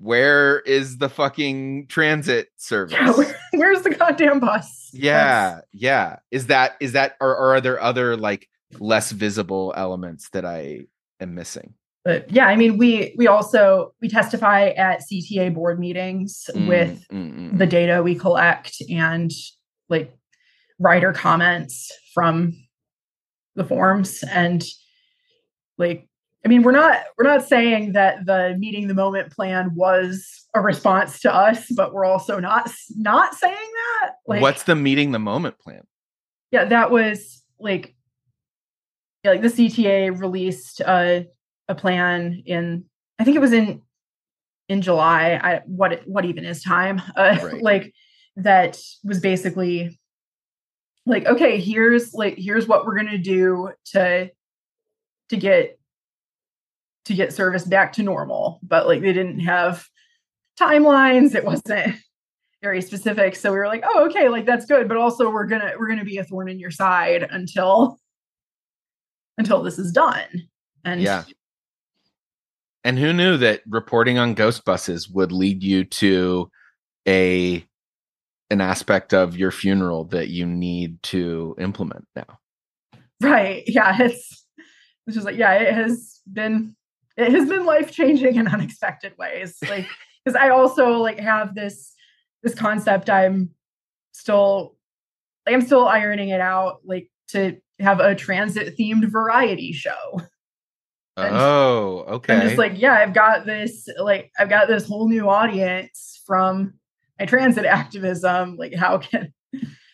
where 0.00 0.60
is 0.60 0.98
the 0.98 1.08
fucking 1.08 1.86
transit 1.88 2.48
service? 2.56 2.94
Yeah, 2.94 3.12
where, 3.12 3.36
where's 3.52 3.82
the 3.82 3.90
goddamn 3.90 4.40
bus? 4.40 4.90
Yeah, 4.92 5.60
yeah. 5.72 6.16
Is 6.30 6.46
that 6.46 6.76
is 6.80 6.92
that 6.92 7.16
or, 7.20 7.30
or 7.30 7.54
are 7.54 7.60
there 7.60 7.80
other 7.80 8.16
like 8.16 8.48
less 8.78 9.12
visible 9.12 9.72
elements 9.76 10.30
that 10.30 10.44
I 10.44 10.86
am 11.20 11.34
missing? 11.34 11.74
But 12.04 12.30
yeah, 12.30 12.46
I 12.46 12.56
mean, 12.56 12.76
we 12.76 13.14
we 13.16 13.26
also 13.26 13.94
we 14.00 14.08
testify 14.08 14.68
at 14.68 15.00
CTA 15.00 15.54
board 15.54 15.80
meetings 15.80 16.50
mm, 16.54 16.68
with 16.68 17.06
mm, 17.08 17.34
mm. 17.52 17.58
the 17.58 17.66
mm. 17.66 17.70
data 17.70 18.02
we 18.02 18.14
collect 18.14 18.82
and 18.90 19.30
like 19.88 20.14
writer 20.78 21.12
comments 21.12 21.90
from 22.12 22.52
the 23.54 23.64
forms 23.64 24.22
and 24.24 24.64
like 25.78 26.08
I 26.44 26.48
mean, 26.48 26.62
we're 26.62 26.72
not 26.72 27.04
we're 27.16 27.24
not 27.24 27.46
saying 27.46 27.92
that 27.92 28.26
the 28.26 28.54
meeting 28.58 28.86
the 28.86 28.94
moment 28.94 29.32
plan 29.32 29.74
was 29.74 30.46
a 30.54 30.60
response 30.60 31.20
to 31.20 31.34
us, 31.34 31.66
but 31.74 31.94
we're 31.94 32.04
also 32.04 32.38
not 32.38 32.70
not 32.96 33.34
saying 33.34 33.54
that. 33.54 34.14
Like, 34.26 34.42
what's 34.42 34.64
the 34.64 34.74
meeting 34.74 35.12
the 35.12 35.18
moment 35.18 35.58
plan? 35.58 35.82
Yeah, 36.50 36.66
that 36.66 36.90
was 36.90 37.42
like 37.58 37.94
yeah, 39.24 39.30
like 39.30 39.42
the 39.42 39.48
CTA 39.48 40.20
released 40.20 40.80
a 40.80 41.26
a 41.68 41.74
plan 41.74 42.42
in 42.44 42.84
I 43.18 43.24
think 43.24 43.36
it 43.36 43.40
was 43.40 43.54
in 43.54 43.80
in 44.68 44.82
July. 44.82 45.40
I 45.42 45.62
what 45.64 46.02
what 46.06 46.26
even 46.26 46.44
is 46.44 46.62
time? 46.62 47.00
Uh, 47.16 47.38
right. 47.42 47.62
like 47.62 47.94
that 48.36 48.78
was 49.02 49.20
basically 49.20 49.98
like 51.06 51.24
okay, 51.24 51.58
here's 51.58 52.12
like 52.12 52.34
here's 52.36 52.68
what 52.68 52.84
we're 52.84 52.96
gonna 52.96 53.16
do 53.16 53.70
to 53.92 54.30
to 55.34 55.40
get 55.40 55.78
to 57.04 57.14
get 57.14 57.32
service 57.32 57.64
back 57.64 57.92
to 57.94 58.02
normal, 58.02 58.60
but 58.62 58.86
like 58.86 59.02
they 59.02 59.12
didn't 59.12 59.40
have 59.40 59.86
timelines. 60.58 61.34
It 61.34 61.44
wasn't 61.44 61.96
very 62.62 62.80
specific. 62.80 63.36
So 63.36 63.52
we 63.52 63.58
were 63.58 63.66
like, 63.66 63.84
oh, 63.86 64.06
okay, 64.06 64.28
like 64.28 64.46
that's 64.46 64.64
good. 64.64 64.88
But 64.88 64.96
also 64.96 65.30
we're 65.30 65.46
gonna 65.46 65.72
we're 65.78 65.88
gonna 65.88 66.04
be 66.04 66.18
a 66.18 66.24
thorn 66.24 66.48
in 66.48 66.58
your 66.58 66.70
side 66.70 67.26
until 67.30 67.98
until 69.36 69.62
this 69.62 69.78
is 69.78 69.92
done. 69.92 70.48
And 70.84 71.00
yeah. 71.00 71.24
And 72.84 72.98
who 72.98 73.12
knew 73.12 73.36
that 73.38 73.62
reporting 73.66 74.18
on 74.18 74.34
ghost 74.34 74.64
buses 74.64 75.08
would 75.08 75.32
lead 75.32 75.62
you 75.62 75.84
to 75.84 76.50
a 77.08 77.66
an 78.50 78.60
aspect 78.60 79.12
of 79.12 79.36
your 79.36 79.50
funeral 79.50 80.04
that 80.06 80.28
you 80.28 80.46
need 80.46 81.02
to 81.04 81.56
implement 81.58 82.06
now? 82.14 82.38
Right. 83.20 83.64
Yeah. 83.66 83.96
It's 84.00 84.43
it's 85.06 85.14
just 85.14 85.26
like, 85.26 85.36
yeah, 85.36 85.54
it 85.54 85.74
has 85.74 86.20
been 86.32 86.74
it 87.16 87.30
has 87.30 87.48
been 87.48 87.64
life 87.64 87.92
changing 87.92 88.36
in 88.36 88.48
unexpected 88.48 89.16
ways. 89.18 89.58
Like, 89.68 89.86
because 90.24 90.36
I 90.36 90.48
also 90.48 90.98
like 90.98 91.18
have 91.18 91.54
this 91.54 91.92
this 92.42 92.54
concept. 92.54 93.10
I'm 93.10 93.50
still 94.12 94.76
like 95.46 95.54
I'm 95.54 95.62
still 95.62 95.86
ironing 95.86 96.30
it 96.30 96.40
out. 96.40 96.80
Like 96.84 97.10
to 97.28 97.58
have 97.80 98.00
a 98.00 98.14
transit 98.14 98.76
themed 98.78 99.10
variety 99.10 99.72
show. 99.72 100.20
And 101.16 101.36
oh, 101.36 102.04
okay. 102.08 102.34
I'm 102.34 102.40
just 102.40 102.58
like, 102.58 102.72
yeah, 102.74 102.94
I've 102.94 103.14
got 103.14 103.46
this 103.46 103.86
like 104.00 104.32
I've 104.38 104.48
got 104.48 104.66
this 104.66 104.86
whole 104.86 105.08
new 105.08 105.28
audience 105.28 106.22
from 106.26 106.74
my 107.20 107.26
transit 107.26 107.64
activism. 107.66 108.56
Like, 108.56 108.74
how 108.74 108.98
can 108.98 109.32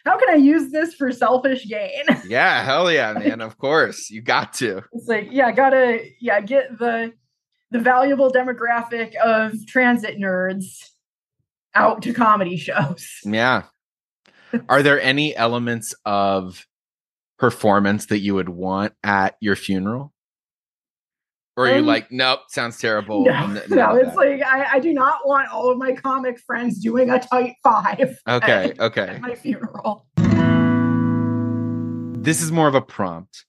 how 0.05 0.19
can 0.19 0.31
I 0.31 0.37
use 0.37 0.71
this 0.73 0.95
for 0.95 1.13
selfish 1.13 1.67
gain? 1.67 2.05
Yeah, 2.27 2.63
hell 2.65 2.91
yeah, 2.91 3.13
man. 3.13 3.41
of 3.41 3.59
course. 3.59 4.11
You 4.11 4.23
got 4.23 4.53
to. 4.55 4.83
It's 4.93 5.09
like, 5.09 5.29
yeah, 5.31 5.51
gotta 5.53 6.05
yeah, 6.21 6.41
get 6.41 6.79
the 6.79 7.13
the 7.71 7.79
valuable 7.79 8.31
demographic 8.31 9.15
of 9.17 9.55
transit 9.67 10.19
nerds 10.19 10.65
out 11.75 12.03
to 12.03 12.13
comedy 12.13 12.57
shows. 12.57 13.09
Yeah. 13.25 13.65
Are 14.69 14.83
there 14.83 15.01
any 15.01 15.37
elements 15.37 15.95
of 16.05 16.67
performance 17.39 18.07
that 18.07 18.19
you 18.19 18.35
would 18.35 18.49
want 18.49 18.95
at 19.05 19.37
your 19.41 19.55
funeral? 19.55 20.13
Or 21.57 21.67
are 21.67 21.71
um, 21.71 21.77
you 21.77 21.83
like, 21.83 22.11
nope, 22.13 22.41
sounds 22.49 22.79
terrible? 22.79 23.25
No, 23.25 23.47
no 23.69 23.97
it's 23.97 24.15
like 24.15 24.43
I, 24.43 24.77
I, 24.77 24.81
do 24.81 24.93
not 24.93 25.27
want 25.27 25.51
all 25.51 25.71
of 25.71 25.79
my 25.79 25.93
comic 25.93 26.39
friends 26.39 26.79
doing 26.79 27.11
a 27.11 27.19
tight 27.19 27.57
five. 27.63 28.19
Okay, 28.29 28.71
at, 28.71 28.81
okay. 28.81 29.09
At 29.09 29.21
my 29.21 29.35
funeral. 29.35 30.07
This 32.23 32.41
is 32.43 32.53
more 32.53 32.69
of 32.69 32.75
a 32.75 32.81
prompt 32.81 33.45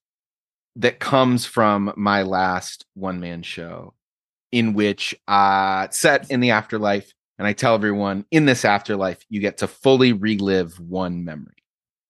that 0.76 1.00
comes 1.00 1.46
from 1.46 1.94
my 1.96 2.24
last 2.24 2.86
one 2.96 3.20
man 3.20 3.44
show, 3.44 3.94
in 4.52 4.74
which 4.74 5.14
uh 5.28 5.88
set 5.92 6.30
in 6.32 6.40
the 6.40 6.52
afterlife, 6.52 7.14
and 7.38 7.48
I 7.48 7.54
tell 7.54 7.76
everyone 7.76 8.26
in 8.32 8.46
this 8.46 8.66
afterlife, 8.66 9.24
you 9.30 9.40
get 9.40 9.58
to 9.60 9.68
fully 9.68 10.14
relive 10.14 10.80
one 10.80 11.24
memory, 11.24 11.64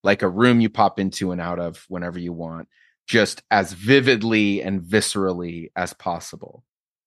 like 0.04 0.22
a 0.22 0.30
room 0.30 0.62
you 0.62 0.70
pop 0.70 1.00
into 1.00 1.32
and 1.32 1.42
out 1.42 1.60
of 1.60 1.84
whenever 1.90 2.18
you 2.18 2.32
want 2.32 2.70
just 3.08 3.44
as 3.52 3.74
vividly 3.74 4.62
and 4.62 4.82
viscerally 4.82 5.72
as 5.76 5.94
possible. 5.94 6.64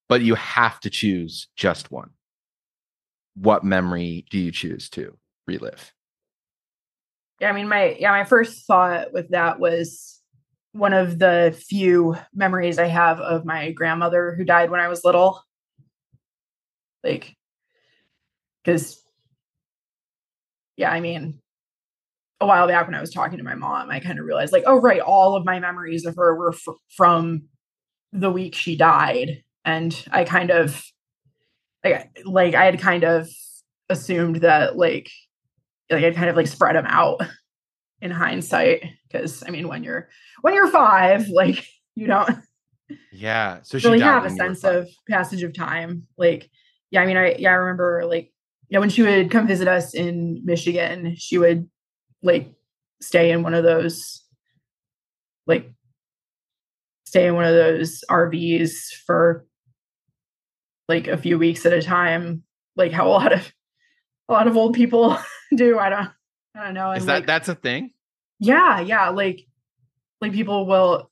But 0.08 0.22
you 0.22 0.34
have 0.34 0.80
to 0.80 0.90
choose 0.90 1.48
just 1.56 1.90
one. 1.90 2.10
What 3.34 3.64
memory 3.64 4.26
do 4.30 4.38
you 4.38 4.52
choose 4.52 4.88
to 4.90 5.16
relive? 5.46 5.92
Yeah, 7.40 7.50
I 7.50 7.52
mean, 7.52 7.68
my 7.68 7.96
yeah, 7.98 8.10
my 8.10 8.24
first 8.24 8.66
thought 8.66 9.12
with 9.12 9.30
that 9.30 9.58
was 9.58 10.20
one 10.72 10.92
of 10.92 11.18
the 11.18 11.56
few 11.68 12.16
memories 12.34 12.78
I 12.78 12.86
have 12.86 13.20
of 13.20 13.44
my 13.44 13.70
grandmother 13.72 14.34
who 14.34 14.44
died 14.44 14.70
when 14.70 14.80
I 14.80 14.88
was 14.88 15.04
little. 15.04 15.42
Like, 17.02 17.36
because, 18.62 19.00
yeah, 20.76 20.90
I 20.90 21.00
mean, 21.00 21.40
a 22.40 22.46
while 22.46 22.66
back 22.66 22.86
when 22.86 22.94
I 22.94 23.00
was 23.00 23.12
talking 23.12 23.38
to 23.38 23.44
my 23.44 23.54
mom, 23.54 23.90
I 23.90 24.00
kind 24.00 24.18
of 24.18 24.26
realized 24.26 24.52
like, 24.52 24.64
oh 24.66 24.80
right, 24.80 25.00
all 25.00 25.36
of 25.36 25.44
my 25.44 25.60
memories 25.60 26.04
of 26.04 26.16
her 26.16 26.34
were 26.34 26.52
f- 26.52 26.74
from 26.88 27.44
the 28.12 28.30
week 28.30 28.54
she 28.54 28.76
died, 28.76 29.42
and 29.64 30.04
I 30.10 30.24
kind 30.24 30.50
of 30.50 30.84
like 31.84 32.10
like 32.24 32.54
I 32.54 32.64
had 32.64 32.80
kind 32.80 33.04
of 33.04 33.28
assumed 33.88 34.36
that 34.36 34.76
like 34.76 35.10
like 35.90 36.04
I'd 36.04 36.16
kind 36.16 36.30
of 36.30 36.36
like 36.36 36.46
spread 36.46 36.76
them 36.76 36.86
out 36.86 37.20
in 38.00 38.10
hindsight 38.10 38.84
because 39.08 39.42
I 39.46 39.50
mean 39.50 39.68
when 39.68 39.84
you're 39.84 40.08
when 40.42 40.54
you're 40.54 40.68
five, 40.68 41.28
like 41.28 41.66
you 41.94 42.06
don't 42.06 42.30
yeah 43.12 43.60
so 43.62 43.78
she 43.78 43.86
really 43.86 44.00
have 44.00 44.24
a 44.24 44.30
sense 44.30 44.64
of 44.64 44.88
passage 45.08 45.42
of 45.42 45.54
time. 45.54 46.06
Like 46.16 46.50
yeah, 46.90 47.02
I 47.02 47.06
mean 47.06 47.16
I 47.16 47.36
yeah 47.38 47.50
I 47.50 47.54
remember 47.54 48.04
like 48.06 48.32
yeah 48.68 48.78
when 48.78 48.90
she 48.90 49.02
would 49.02 49.30
come 49.30 49.46
visit 49.46 49.68
us 49.68 49.94
in 49.94 50.42
Michigan, 50.44 51.14
she 51.16 51.38
would 51.38 51.68
like 52.24 52.52
stay 53.00 53.30
in 53.30 53.42
one 53.42 53.54
of 53.54 53.62
those 53.62 54.24
like 55.46 55.70
stay 57.04 57.28
in 57.28 57.34
one 57.34 57.44
of 57.44 57.54
those 57.54 58.02
RVs 58.10 58.72
for 59.06 59.46
like 60.88 61.06
a 61.06 61.16
few 61.16 61.38
weeks 61.38 61.64
at 61.64 61.72
a 61.72 61.80
time, 61.80 62.42
like 62.76 62.90
how 62.90 63.06
a 63.06 63.10
lot 63.10 63.32
of 63.32 63.52
a 64.28 64.32
lot 64.32 64.48
of 64.48 64.56
old 64.56 64.74
people 64.74 65.16
do. 65.54 65.78
I 65.78 65.90
don't 65.90 66.10
I 66.56 66.64
don't 66.64 66.74
know. 66.74 66.90
Is 66.92 67.06
that 67.06 67.14
like, 67.14 67.26
that's 67.26 67.48
a 67.48 67.54
thing? 67.54 67.90
Yeah, 68.40 68.80
yeah. 68.80 69.10
Like 69.10 69.46
like 70.20 70.32
people 70.32 70.66
will 70.66 71.10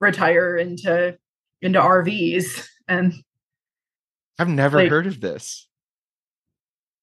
retire 0.00 0.56
into 0.56 1.16
into 1.62 1.80
RVs 1.80 2.66
and 2.88 3.14
I've 4.38 4.48
never 4.48 4.78
like, 4.78 4.90
heard 4.90 5.06
of 5.06 5.20
this. 5.20 5.68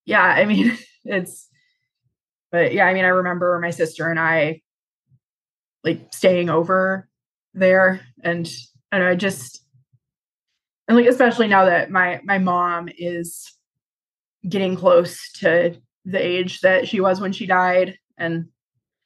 Yeah, 0.05 0.23
I 0.23 0.45
mean 0.45 0.77
it's 1.05 1.46
but 2.51 2.73
yeah, 2.73 2.85
I 2.85 2.93
mean, 2.93 3.05
I 3.05 3.09
remember 3.09 3.59
my 3.59 3.71
sister 3.71 4.09
and 4.09 4.19
I 4.19 4.61
like 5.83 6.13
staying 6.13 6.49
over 6.49 7.07
there 7.53 8.01
and 8.23 8.49
and 8.91 9.03
I 9.03 9.15
just 9.15 9.63
and 10.87 10.97
like 10.97 11.07
especially 11.07 11.47
now 11.47 11.65
that 11.65 11.91
my 11.91 12.21
my 12.23 12.37
mom 12.37 12.89
is 12.97 13.53
getting 14.47 14.75
close 14.75 15.31
to 15.33 15.75
the 16.05 16.25
age 16.25 16.61
that 16.61 16.87
she 16.87 17.01
was 17.01 17.19
when 17.19 17.33
she 17.33 17.45
died. 17.45 17.97
And 18.17 18.47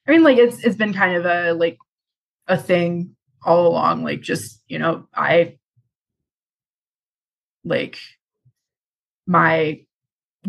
I 0.07 0.11
mean 0.11 0.23
like 0.23 0.37
it's 0.37 0.63
it's 0.63 0.75
been 0.75 0.93
kind 0.93 1.15
of 1.15 1.25
a 1.25 1.53
like 1.53 1.77
a 2.47 2.57
thing 2.57 3.15
all 3.43 3.67
along 3.67 4.03
like 4.03 4.21
just 4.21 4.61
you 4.67 4.77
know 4.77 5.07
I 5.15 5.57
like 7.63 7.97
my 9.25 9.81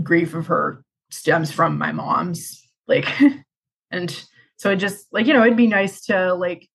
grief 0.03 0.35
of 0.35 0.47
her 0.47 0.85
stems 1.11 1.51
from 1.51 1.79
my 1.79 1.93
mom's 1.93 2.62
like 2.87 3.07
and 3.91 4.25
so 4.57 4.71
it 4.71 4.77
just 4.77 5.07
like 5.13 5.27
you 5.27 5.33
know 5.33 5.43
it'd 5.43 5.57
be 5.57 5.67
nice 5.67 6.03
to 6.07 6.35
like 6.35 6.69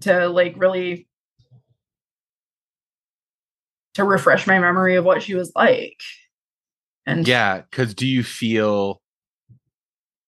to 0.00 0.28
like 0.28 0.54
really 0.56 1.08
to 3.94 4.04
refresh 4.04 4.46
my 4.46 4.58
memory 4.58 4.96
of 4.96 5.04
what 5.04 5.22
she 5.22 5.34
was 5.34 5.52
like. 5.54 6.00
And 7.06 7.26
yeah 7.26 7.62
because 7.62 7.94
do 7.94 8.06
you 8.06 8.22
feel 8.22 9.00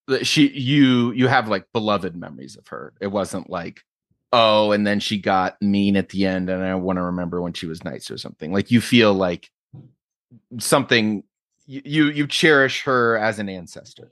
that 0.09 0.27
she 0.27 0.49
you 0.49 1.13
you 1.13 1.29
have 1.29 1.49
like 1.49 1.67
beloved 1.73 2.17
memories 2.17 2.57
of 2.57 2.67
her? 2.69 2.93
It 3.01 3.09
wasn't 3.09 3.49
like 3.49 3.83
oh 4.33 4.73
and 4.73 4.87
then 4.87 5.01
she 5.01 5.19
got 5.19 5.61
mean 5.61 5.97
at 5.97 6.11
the 6.11 6.25
end 6.25 6.49
and 6.49 6.63
i 6.63 6.73
want 6.77 6.97
to 6.97 7.03
remember 7.03 7.43
when 7.43 7.53
she 7.53 7.67
was 7.67 7.85
nice 7.85 8.11
or 8.11 8.19
something. 8.19 8.53
Like 8.53 8.71
you 8.71 8.81
feel 8.81 9.15
like 9.15 9.51
something 10.59 11.23
you 11.67 12.07
you 12.07 12.27
cherish 12.27 12.83
her 12.83 13.17
as 13.17 13.39
an 13.39 13.49
ancestor. 13.49 14.11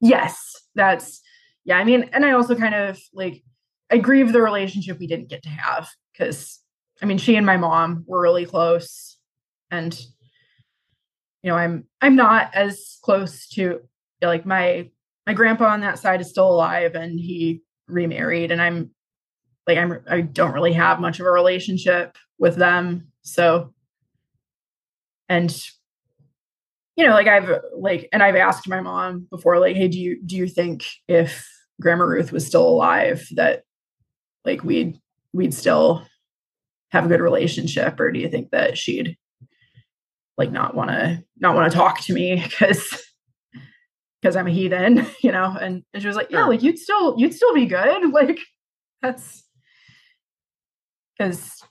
Yes 0.00 0.48
that's 0.78 1.20
yeah 1.64 1.76
i 1.76 1.84
mean 1.84 2.08
and 2.12 2.24
i 2.24 2.30
also 2.30 2.54
kind 2.54 2.74
of 2.74 2.98
like 3.12 3.42
i 3.90 3.98
grieve 3.98 4.32
the 4.32 4.40
relationship 4.40 4.98
we 4.98 5.06
didn't 5.06 5.28
get 5.28 5.42
to 5.42 5.50
have 5.50 5.90
because 6.12 6.60
i 7.02 7.06
mean 7.06 7.18
she 7.18 7.36
and 7.36 7.44
my 7.44 7.56
mom 7.56 8.04
were 8.06 8.22
really 8.22 8.46
close 8.46 9.18
and 9.70 10.00
you 11.42 11.50
know 11.50 11.56
i'm 11.56 11.84
i'm 12.00 12.16
not 12.16 12.54
as 12.54 12.98
close 13.02 13.48
to 13.48 13.80
like 14.22 14.46
my 14.46 14.88
my 15.26 15.34
grandpa 15.34 15.66
on 15.66 15.80
that 15.80 15.98
side 15.98 16.20
is 16.20 16.30
still 16.30 16.48
alive 16.48 16.94
and 16.94 17.18
he 17.18 17.60
remarried 17.88 18.50
and 18.50 18.62
i'm 18.62 18.90
like 19.66 19.76
i'm 19.76 20.00
i 20.08 20.20
don't 20.20 20.54
really 20.54 20.72
have 20.72 21.00
much 21.00 21.20
of 21.20 21.26
a 21.26 21.30
relationship 21.30 22.16
with 22.38 22.56
them 22.56 23.08
so 23.22 23.74
and 25.28 25.64
you 26.96 27.06
know 27.06 27.12
like 27.12 27.26
i've 27.26 27.50
like 27.74 28.08
and 28.12 28.22
i've 28.22 28.36
asked 28.36 28.68
my 28.68 28.80
mom 28.80 29.26
before 29.30 29.58
like 29.58 29.76
hey 29.76 29.88
do 29.88 29.98
you 29.98 30.20
do 30.24 30.36
you 30.36 30.48
think 30.48 30.84
if 31.06 31.48
grandma 31.80 32.04
ruth 32.04 32.32
was 32.32 32.46
still 32.46 32.68
alive 32.68 33.26
that 33.34 33.62
like 34.44 34.64
we'd 34.64 34.98
we'd 35.32 35.54
still 35.54 36.04
have 36.90 37.04
a 37.04 37.08
good 37.08 37.20
relationship 37.20 38.00
or 38.00 38.10
do 38.10 38.18
you 38.18 38.28
think 38.28 38.50
that 38.50 38.78
she'd 38.78 39.16
like 40.36 40.50
not 40.50 40.74
want 40.74 40.90
to 40.90 41.22
not 41.38 41.54
want 41.54 41.70
to 41.70 41.76
talk 41.76 42.00
to 42.00 42.14
me 42.14 42.42
because 42.42 43.02
because 44.20 44.36
i'm 44.36 44.46
a 44.46 44.50
heathen 44.50 45.06
you 45.22 45.32
know? 45.32 45.56
And, 45.60 45.82
and 45.92 46.02
she 46.02 46.06
was 46.06 46.16
like 46.16 46.30
yeah 46.30 46.46
like 46.46 46.62
you'd 46.62 46.78
still 46.78 47.14
you'd 47.18 47.34
still 47.34 47.54
be 47.54 47.66
good. 47.66 48.12
Like 48.12 48.40
that's 49.02 49.44
because 51.16 51.62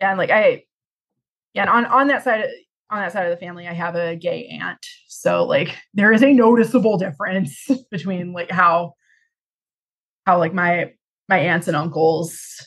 yeah, 0.00 0.10
and 0.10 0.18
like 0.18 0.30
I, 0.30 0.64
yeah, 1.54 1.62
and 1.62 1.70
on 1.70 1.86
on 1.86 2.08
that 2.08 2.24
side, 2.24 2.44
on 2.90 3.00
that 3.00 3.12
side 3.12 3.26
of 3.26 3.30
the 3.30 3.44
family, 3.44 3.66
I 3.66 3.72
have 3.72 3.96
a 3.96 4.16
gay 4.16 4.46
aunt, 4.60 4.84
so 5.08 5.44
like 5.44 5.76
there 5.94 6.12
is 6.12 6.22
a 6.22 6.32
noticeable 6.32 6.98
difference 6.98 7.66
between 7.90 8.32
like 8.32 8.50
how, 8.50 8.94
how 10.26 10.38
like 10.38 10.54
my 10.54 10.92
my 11.28 11.38
aunts 11.38 11.68
and 11.68 11.76
uncles 11.76 12.66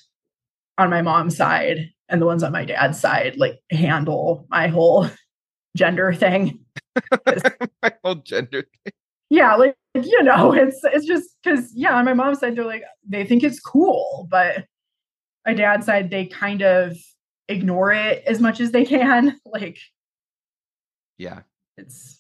on 0.78 0.90
my 0.90 1.02
mom's 1.02 1.38
side 1.38 1.90
and 2.10 2.22
the 2.22 2.26
ones 2.26 2.44
on 2.44 2.52
my 2.52 2.66
dad's 2.66 3.00
side 3.00 3.38
like 3.38 3.60
handle 3.72 4.46
my 4.50 4.68
whole 4.68 5.08
gender 5.78 6.14
thing. 6.14 6.60
my 7.82 7.94
whole 8.04 8.16
gender 8.16 8.64
thing. 8.84 8.94
Yeah, 9.30 9.56
like 9.56 9.76
you 9.96 10.24
know, 10.24 10.54
it's 10.54 10.80
it's 10.84 11.06
just 11.06 11.30
because 11.42 11.72
yeah, 11.74 11.96
on 11.96 12.06
my 12.06 12.14
mom's 12.14 12.40
side 12.40 12.56
they're 12.56 12.66
like 12.66 12.84
they 13.08 13.26
think 13.26 13.44
it's 13.44 13.60
cool, 13.60 14.28
but 14.30 14.66
my 15.46 15.54
dad's 15.54 15.86
side 15.86 16.10
they 16.10 16.26
kind 16.26 16.62
of 16.62 16.98
ignore 17.52 17.92
it 17.92 18.24
as 18.26 18.40
much 18.40 18.60
as 18.60 18.72
they 18.72 18.86
can. 18.86 19.40
Like, 19.46 19.80
yeah, 21.18 21.42
it's 21.78 22.18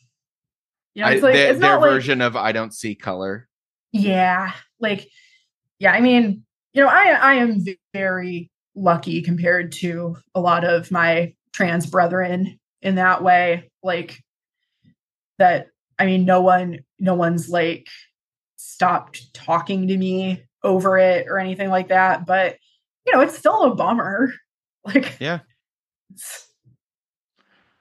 you 0.93 1.03
know, 1.03 1.09
it's 1.09 1.23
I, 1.23 1.25
like 1.25 1.33
their, 1.33 1.51
it's 1.51 1.59
their 1.59 1.79
version 1.79 2.21
of 2.21 2.35
I 2.35 2.51
don't 2.51 2.73
see 2.73 2.93
color. 2.93 3.47
Yeah, 3.91 4.53
like 4.79 5.09
yeah. 5.79 5.93
I 5.93 6.01
mean, 6.01 6.43
you 6.73 6.83
know, 6.83 6.89
I 6.89 7.11
I 7.11 7.33
am 7.35 7.63
very 7.93 8.51
lucky 8.75 9.21
compared 9.21 9.71
to 9.73 10.17
a 10.35 10.41
lot 10.41 10.65
of 10.65 10.91
my 10.91 11.33
trans 11.53 11.85
brethren 11.85 12.59
in 12.81 12.95
that 12.95 13.23
way. 13.23 13.71
Like 13.81 14.21
that. 15.37 15.67
I 15.97 16.05
mean, 16.05 16.25
no 16.25 16.41
one, 16.41 16.79
no 16.99 17.13
one's 17.13 17.47
like 17.47 17.87
stopped 18.55 19.33
talking 19.33 19.87
to 19.87 19.97
me 19.97 20.43
over 20.63 20.97
it 20.97 21.27
or 21.27 21.37
anything 21.37 21.69
like 21.69 21.89
that. 21.89 22.25
But 22.25 22.57
you 23.05 23.13
know, 23.13 23.21
it's 23.21 23.37
still 23.37 23.63
a 23.63 23.75
bummer 23.75 24.33
Like, 24.85 25.17
yeah. 25.19 25.39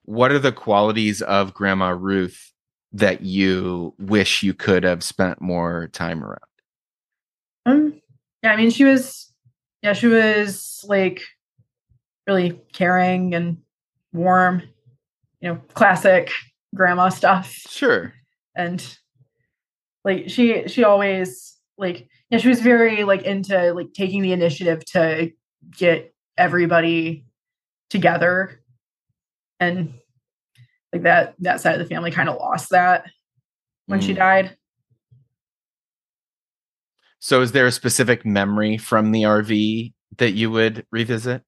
What 0.04 0.32
are 0.32 0.38
the 0.38 0.52
qualities 0.52 1.22
of 1.22 1.54
Grandma 1.54 1.90
Ruth 1.90 2.52
that 2.92 3.22
you 3.22 3.94
wish 3.98 4.42
you 4.42 4.52
could 4.52 4.84
have 4.84 5.02
spent 5.02 5.40
more 5.40 5.88
time 5.92 6.22
around? 6.22 6.38
Um, 7.64 8.02
yeah, 8.42 8.52
I 8.52 8.56
mean, 8.56 8.70
she 8.70 8.84
was, 8.84 9.32
yeah, 9.82 9.92
she 9.92 10.08
was 10.08 10.84
like 10.88 11.22
really 12.26 12.60
caring 12.72 13.34
and 13.34 13.58
warm, 14.12 14.62
you 15.40 15.48
know, 15.48 15.60
classic 15.74 16.30
grandma 16.74 17.08
stuff. 17.08 17.50
Sure. 17.50 18.12
And 18.56 18.84
like 20.04 20.28
she, 20.28 20.68
she 20.68 20.84
always 20.84 21.56
like, 21.78 22.08
yeah, 22.30 22.38
she 22.38 22.48
was 22.48 22.60
very 22.60 23.04
like 23.04 23.22
into 23.22 23.72
like 23.74 23.92
taking 23.94 24.22
the 24.22 24.32
initiative 24.32 24.84
to 24.86 25.30
get 25.76 26.09
everybody 26.40 27.26
together. 27.90 28.60
And 29.60 29.94
like 30.92 31.02
that 31.02 31.34
that 31.40 31.60
side 31.60 31.74
of 31.74 31.78
the 31.80 31.94
family 31.94 32.10
kind 32.10 32.28
of 32.28 32.36
lost 32.36 32.70
that 32.70 33.04
when 33.86 34.00
mm. 34.00 34.06
she 34.06 34.14
died. 34.14 34.56
So 37.18 37.42
is 37.42 37.52
there 37.52 37.66
a 37.66 37.72
specific 37.72 38.24
memory 38.24 38.78
from 38.78 39.12
the 39.12 39.22
rv 39.22 39.92
that 40.16 40.30
you 40.32 40.50
would 40.50 40.86
revisit? 40.90 41.42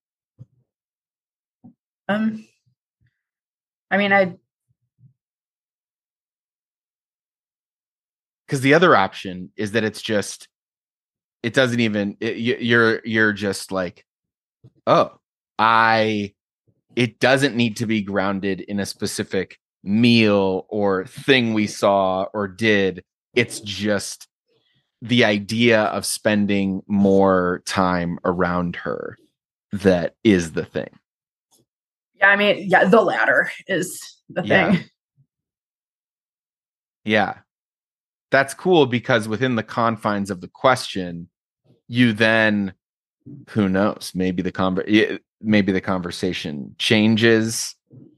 Um 2.07 2.45
i 3.89 3.97
mean 3.97 4.13
i 4.13 4.35
because 8.45 8.61
the 8.61 8.73
other 8.75 8.95
option 8.95 9.51
is 9.55 9.71
that 9.71 9.83
it's 9.83 10.01
just 10.01 10.47
it 11.41 11.53
doesn't 11.53 11.79
even 11.79 12.17
it, 12.19 12.37
you're 12.37 13.01
you're 13.03 13.33
just 13.33 13.71
like 13.71 14.05
oh, 14.87 15.11
I, 15.59 16.33
it 16.95 17.19
doesn't 17.19 17.55
need 17.55 17.77
to 17.77 17.85
be 17.85 18.01
grounded 18.01 18.61
in 18.61 18.79
a 18.79 18.85
specific 18.85 19.59
meal 19.83 20.65
or 20.69 21.05
thing 21.05 21.53
we 21.53 21.67
saw 21.67 22.23
or 22.33 22.47
did. 22.47 23.03
It's 23.35 23.59
just 23.59 24.27
the 25.01 25.25
idea 25.25 25.83
of 25.83 26.05
spending 26.05 26.81
more 26.87 27.61
time 27.65 28.19
around 28.23 28.75
her 28.77 29.17
that 29.73 30.15
is 30.23 30.53
the 30.53 30.65
thing. 30.65 30.89
Yeah, 32.15 32.29
I 32.29 32.35
mean, 32.35 32.69
yeah, 32.69 32.85
the 32.85 33.01
latter 33.01 33.51
is 33.67 33.99
the 34.29 34.43
yeah. 34.43 34.71
thing. 34.71 34.85
Yeah. 37.05 37.39
That's 38.31 38.53
cool 38.53 38.85
because 38.85 39.27
within 39.27 39.55
the 39.55 39.63
confines 39.63 40.31
of 40.31 40.41
the 40.41 40.47
question, 40.47 41.27
you 41.87 42.13
then 42.13 42.73
who 43.49 43.69
knows? 43.69 44.11
Maybe 44.15 44.41
the 44.41 44.51
conver- 44.51 45.19
maybe 45.41 45.71
the 45.71 45.81
conversation 45.81 46.75
changes 46.77 47.75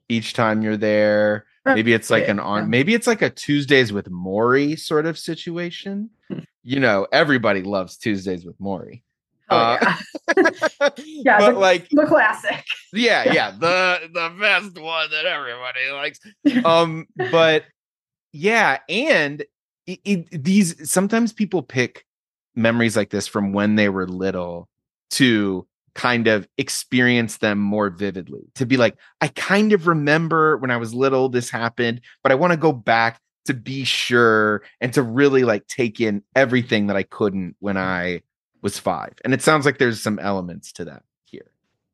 each 0.10 0.34
time 0.34 0.62
you're 0.62 0.78
there. 0.78 1.46
Maybe 1.66 1.94
it's 1.94 2.12
like 2.12 2.28
an 2.28 2.40
on 2.40 2.70
maybe 2.70 2.94
it's 2.94 3.08
like 3.08 3.24
a 3.24 3.30
Tuesdays 3.30 3.92
with 3.92 4.10
Morrie 4.12 4.78
sort 4.80 5.06
of 5.06 5.18
situation. 5.18 6.10
Hmm. 6.30 6.40
you 6.64 6.80
know, 6.80 7.08
everybody 7.12 7.62
loves 7.62 7.98
Tuesdays 7.98 8.46
with 8.46 8.60
Morrie. 8.60 9.04
Oh, 9.50 9.58
uh, 9.58 9.96
yeah, 10.38 10.90
yeah 10.98 11.40
but 11.40 11.52
the, 11.54 11.60
like 11.60 11.90
the 11.90 12.06
classic. 12.06 12.64
Yeah, 12.94 13.26
yeah, 13.26 13.34
yeah, 13.34 13.52
the 13.52 14.10
the 14.14 14.36
best 14.40 14.80
one 14.80 15.12
that 15.12 15.26
everybody 15.26 15.92
likes. 15.92 16.20
Um, 16.64 17.08
but 17.32 17.66
yeah, 18.32 18.80
and 18.90 19.44
it, 19.86 20.00
it, 20.04 20.44
these 20.44 20.90
sometimes 20.90 21.32
people 21.32 21.62
pick 21.62 22.06
memories 22.56 22.98
like 22.98 23.10
this 23.10 23.28
from 23.28 23.54
when 23.54 23.76
they 23.76 23.90
were 23.90 24.08
little 24.08 24.68
to 25.16 25.66
kind 25.94 26.28
of 26.28 26.48
experience 26.58 27.38
them 27.38 27.58
more 27.58 27.90
vividly 27.90 28.44
to 28.54 28.66
be 28.66 28.76
like 28.76 28.98
i 29.22 29.30
kind 29.30 29.72
of 29.72 29.88
remember 29.88 30.58
when 30.58 30.70
i 30.70 30.76
was 30.76 30.94
little 30.94 31.30
this 31.30 31.50
happened 31.50 32.02
but 32.22 32.32
i 32.34 32.36
want 32.36 32.52
to 32.52 32.58
go 32.58 32.74
back 32.74 33.22
to 33.46 33.54
be 33.54 33.86
sure 33.86 34.62
and 34.82 34.94
to 34.94 35.02
really 35.02 35.46
like 35.46 35.66
take 35.68 36.02
in 36.02 36.22
everything 36.36 36.88
that 36.88 36.98
i 36.98 37.04
couldn't 37.04 37.56
when 37.60 37.76
mm. 37.76 37.82
i 37.82 38.22
was 38.62 38.78
5 38.78 39.14
and 39.24 39.34
it 39.34 39.42
sounds 39.42 39.66
like 39.66 39.78
there's 39.78 40.02
some 40.02 40.20
elements 40.20 40.72
to 40.74 40.86
that 40.86 41.04
here. 41.26 41.52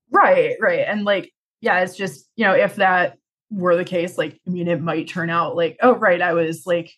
Right 0.09 0.55
right 0.59 0.85
and 0.87 1.03
like 1.03 1.33
yeah 1.59 1.81
it's 1.81 1.95
just 1.95 2.27
you 2.35 2.45
know 2.45 2.53
if 2.53 2.77
that 2.77 3.17
were 3.51 3.75
the 3.75 3.85
case 3.85 4.17
like 4.17 4.39
i 4.47 4.49
mean 4.49 4.67
it 4.67 4.81
might 4.81 5.09
turn 5.09 5.29
out 5.29 5.55
like 5.55 5.77
oh 5.81 5.93
right 5.93 6.21
i 6.21 6.33
was 6.33 6.65
like 6.65 6.91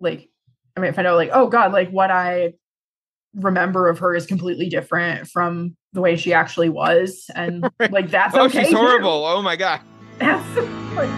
like 0.00 0.28
i 0.76 0.80
mean, 0.80 0.88
might 0.88 0.96
find 0.96 1.06
out 1.06 1.16
like 1.16 1.30
oh 1.32 1.46
god 1.46 1.72
like 1.72 1.90
what 1.90 2.10
i 2.10 2.54
remember 3.34 3.88
of 3.88 3.98
her 3.98 4.14
is 4.14 4.26
completely 4.26 4.68
different 4.68 5.26
from 5.28 5.76
the 5.92 6.00
way 6.00 6.16
she 6.16 6.32
actually 6.34 6.68
was 6.68 7.24
and 7.34 7.64
Right. 7.80 7.92
like 7.92 8.10
that's 8.10 8.34
oh, 8.36 8.44
okay 8.44 8.60
she's 8.60 8.70
too. 8.70 8.76
horrible. 8.76 9.24
Oh 9.26 9.42
my 9.42 9.56
god. 9.56 9.80
That's 10.18 10.56
like, 10.94 11.10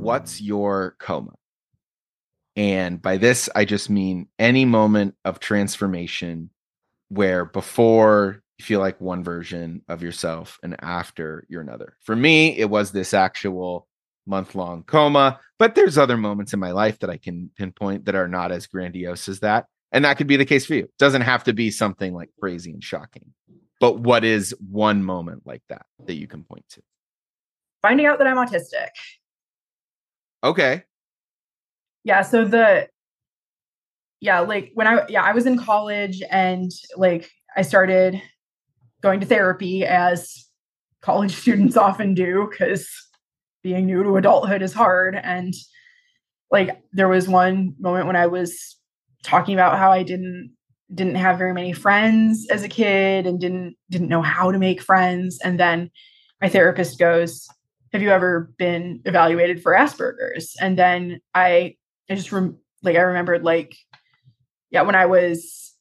What's 0.00 0.40
your 0.40 0.96
coma? 0.98 1.32
And 2.56 3.00
by 3.00 3.18
this, 3.18 3.48
I 3.54 3.64
just 3.64 3.90
mean 3.90 4.28
any 4.38 4.64
moment 4.64 5.14
of 5.24 5.38
transformation 5.38 6.50
where 7.08 7.44
before 7.44 8.42
you 8.58 8.64
feel 8.64 8.80
like 8.80 9.00
one 9.00 9.22
version 9.22 9.82
of 9.88 10.02
yourself 10.02 10.58
and 10.62 10.76
after 10.82 11.46
you're 11.48 11.60
another. 11.60 11.96
For 12.04 12.16
me, 12.16 12.56
it 12.56 12.70
was 12.70 12.90
this 12.90 13.12
actual 13.14 13.87
month 14.28 14.54
long 14.54 14.84
coma, 14.84 15.40
but 15.58 15.74
there's 15.74 15.98
other 15.98 16.16
moments 16.16 16.52
in 16.52 16.60
my 16.60 16.70
life 16.70 16.98
that 17.00 17.10
I 17.10 17.16
can 17.16 17.50
pinpoint 17.56 18.04
that 18.04 18.14
are 18.14 18.28
not 18.28 18.52
as 18.52 18.66
grandiose 18.66 19.28
as 19.28 19.40
that. 19.40 19.66
And 19.90 20.04
that 20.04 20.18
could 20.18 20.26
be 20.26 20.36
the 20.36 20.44
case 20.44 20.66
for 20.66 20.74
you. 20.74 20.84
It 20.84 20.98
doesn't 20.98 21.22
have 21.22 21.44
to 21.44 21.52
be 21.52 21.70
something 21.70 22.12
like 22.12 22.30
crazy 22.38 22.72
and 22.72 22.84
shocking. 22.84 23.32
But 23.80 24.00
what 24.00 24.24
is 24.24 24.54
one 24.70 25.02
moment 25.02 25.42
like 25.46 25.62
that 25.68 25.86
that 26.06 26.14
you 26.14 26.26
can 26.28 26.44
point 26.44 26.64
to? 26.70 26.82
finding 27.82 28.06
out 28.06 28.18
that 28.18 28.26
I'm 28.26 28.36
autistic. 28.36 28.88
Okay. 30.42 30.84
yeah 32.04 32.22
so 32.22 32.44
the 32.44 32.88
yeah 34.20 34.38
like 34.38 34.70
when 34.74 34.86
i 34.86 35.04
yeah 35.08 35.22
i 35.22 35.32
was 35.32 35.46
in 35.46 35.58
college 35.58 36.22
and 36.30 36.70
like 36.96 37.28
i 37.56 37.62
started 37.62 38.22
going 39.02 39.18
to 39.18 39.26
therapy 39.26 39.84
as 39.84 40.46
college 41.02 41.32
students 41.42 41.76
often 41.76 42.14
do 42.14 42.48
because 42.48 42.88
being 43.62 43.86
new 43.86 44.02
to 44.02 44.16
adulthood 44.16 44.62
is 44.62 44.72
hard. 44.72 45.16
And 45.16 45.54
like 46.50 46.82
there 46.92 47.08
was 47.08 47.28
one 47.28 47.74
moment 47.78 48.06
when 48.06 48.16
i 48.16 48.26
was 48.26 48.76
talking 49.22 49.52
about 49.52 49.78
how 49.78 49.92
i 49.92 50.02
didn't 50.02 50.56
didn't 50.94 51.16
have 51.16 51.38
very 51.38 51.52
many 51.52 51.72
friends 51.72 52.46
as 52.50 52.62
a 52.62 52.68
kid 52.68 53.26
and 53.26 53.40
didn't 53.40 53.76
didn't 53.90 54.08
know 54.08 54.22
how 54.22 54.50
to 54.50 54.58
make 54.58 54.80
friends. 54.80 55.38
And 55.44 55.60
then 55.60 55.90
my 56.40 56.48
therapist 56.48 56.98
goes 56.98 57.46
have 57.92 58.02
you 58.02 58.10
ever 58.10 58.52
been 58.58 59.00
evaluated 59.06 59.62
for 59.62 59.72
asperger's? 59.72 60.54
And 60.60 60.78
then 60.78 61.20
i 61.34 61.76
i 62.10 62.14
just 62.14 62.32
rem- 62.32 62.58
like 62.82 62.96
i 62.96 63.00
remembered 63.00 63.42
like 63.42 63.76
yeah 64.70 64.82
when 64.82 64.94
i 64.94 65.06
was 65.06 65.74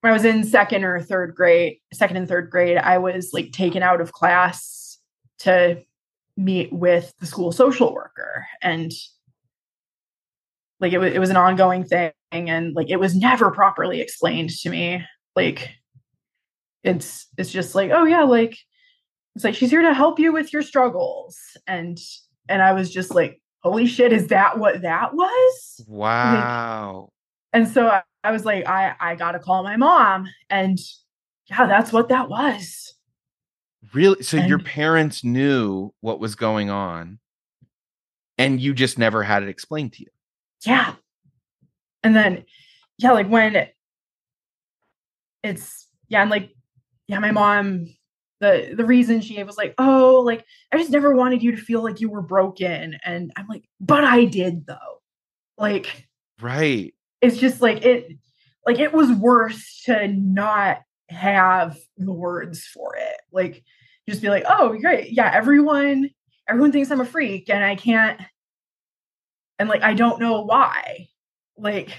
when 0.00 0.10
i 0.10 0.14
was 0.14 0.24
in 0.24 0.44
second 0.44 0.84
or 0.84 1.00
third 1.00 1.34
grade 1.34 1.78
second 1.92 2.16
and 2.16 2.28
third 2.28 2.50
grade 2.50 2.78
i 2.78 2.98
was 2.98 3.30
like 3.32 3.52
taken 3.52 3.82
out 3.82 4.00
of 4.00 4.12
class 4.12 4.98
to 5.40 5.80
meet 6.36 6.72
with 6.72 7.14
the 7.20 7.26
school 7.26 7.52
social 7.52 7.94
worker 7.94 8.46
and 8.60 8.92
like 10.80 10.92
it 10.92 10.98
was, 10.98 11.12
it 11.12 11.18
was 11.18 11.30
an 11.30 11.36
ongoing 11.36 11.84
thing 11.84 12.12
and 12.32 12.74
like 12.74 12.90
it 12.90 12.98
was 12.98 13.14
never 13.14 13.50
properly 13.50 14.00
explained 14.00 14.50
to 14.50 14.70
me. 14.70 15.04
Like 15.36 15.70
it's 16.82 17.28
it's 17.38 17.50
just 17.50 17.74
like 17.74 17.90
oh 17.90 18.04
yeah 18.04 18.24
like 18.24 18.56
it's 19.34 19.44
like 19.44 19.54
she's 19.54 19.70
here 19.70 19.82
to 19.82 19.94
help 19.94 20.18
you 20.18 20.32
with 20.32 20.52
your 20.52 20.62
struggles. 20.62 21.38
And 21.66 21.98
and 22.48 22.62
i 22.62 22.72
was 22.72 22.92
just 22.92 23.14
like 23.14 23.40
holy 23.62 23.86
shit 23.86 24.12
is 24.12 24.28
that 24.28 24.58
what 24.58 24.82
that 24.82 25.14
was? 25.14 25.84
Wow. 25.88 27.08
and 27.52 27.68
so 27.68 27.86
I, 27.86 28.02
I 28.22 28.32
was 28.32 28.44
like 28.44 28.66
i 28.66 28.94
i 29.00 29.14
gotta 29.14 29.38
call 29.38 29.62
my 29.62 29.76
mom. 29.76 30.28
And 30.50 30.78
yeah 31.48 31.66
that's 31.66 31.92
what 31.92 32.08
that 32.08 32.28
was 32.28 32.94
Really? 33.92 34.22
So 34.22 34.36
your 34.38 34.58
parents 34.58 35.22
knew 35.24 35.92
what 36.00 36.18
was 36.20 36.34
going 36.34 36.70
on 36.70 37.18
and 38.38 38.60
you 38.60 38.74
just 38.74 38.98
never 38.98 39.22
had 39.22 39.42
it 39.42 39.48
explained 39.48 39.92
to 39.94 40.02
you. 40.02 40.08
yeah 40.66 40.94
and 42.02 42.16
then 42.16 42.44
yeah 42.98 43.12
like 43.12 43.28
when 43.28 43.68
it's 45.42 45.86
yeah 46.08 46.22
and 46.22 46.30
like 46.30 46.50
yeah 47.06 47.18
my 47.18 47.30
mom 47.30 47.86
the 48.40 48.74
the 48.76 48.84
reason 48.84 49.20
she 49.20 49.34
gave 49.34 49.46
was 49.46 49.56
like 49.56 49.74
oh 49.78 50.20
like 50.24 50.44
i 50.72 50.76
just 50.78 50.90
never 50.90 51.14
wanted 51.14 51.42
you 51.42 51.52
to 51.52 51.56
feel 51.62 51.82
like 51.82 52.00
you 52.00 52.08
were 52.10 52.22
broken 52.22 52.96
and 53.04 53.32
i'm 53.36 53.46
like 53.48 53.64
but 53.80 54.04
i 54.04 54.24
did 54.24 54.66
though 54.66 55.00
like 55.58 56.08
Right. 56.40 56.92
it's 57.20 57.36
just 57.36 57.60
like 57.62 57.84
it 57.84 58.18
like 58.66 58.78
it 58.80 58.92
was 58.92 59.10
worse 59.12 59.82
to 59.86 60.08
not 60.08 60.78
have 61.10 61.76
the 61.98 62.12
words 62.12 62.64
for 62.64 62.94
it 62.96 63.20
like 63.32 63.62
just 64.08 64.22
be 64.22 64.28
like 64.28 64.44
oh 64.48 64.76
great 64.80 65.12
yeah 65.12 65.30
everyone 65.34 66.08
everyone 66.48 66.72
thinks 66.72 66.90
i'm 66.90 67.00
a 67.00 67.04
freak 67.04 67.50
and 67.50 67.62
i 67.64 67.74
can't 67.76 68.20
and 69.58 69.68
like 69.68 69.82
i 69.82 69.94
don't 69.94 70.20
know 70.20 70.42
why 70.42 71.06
like 71.56 71.90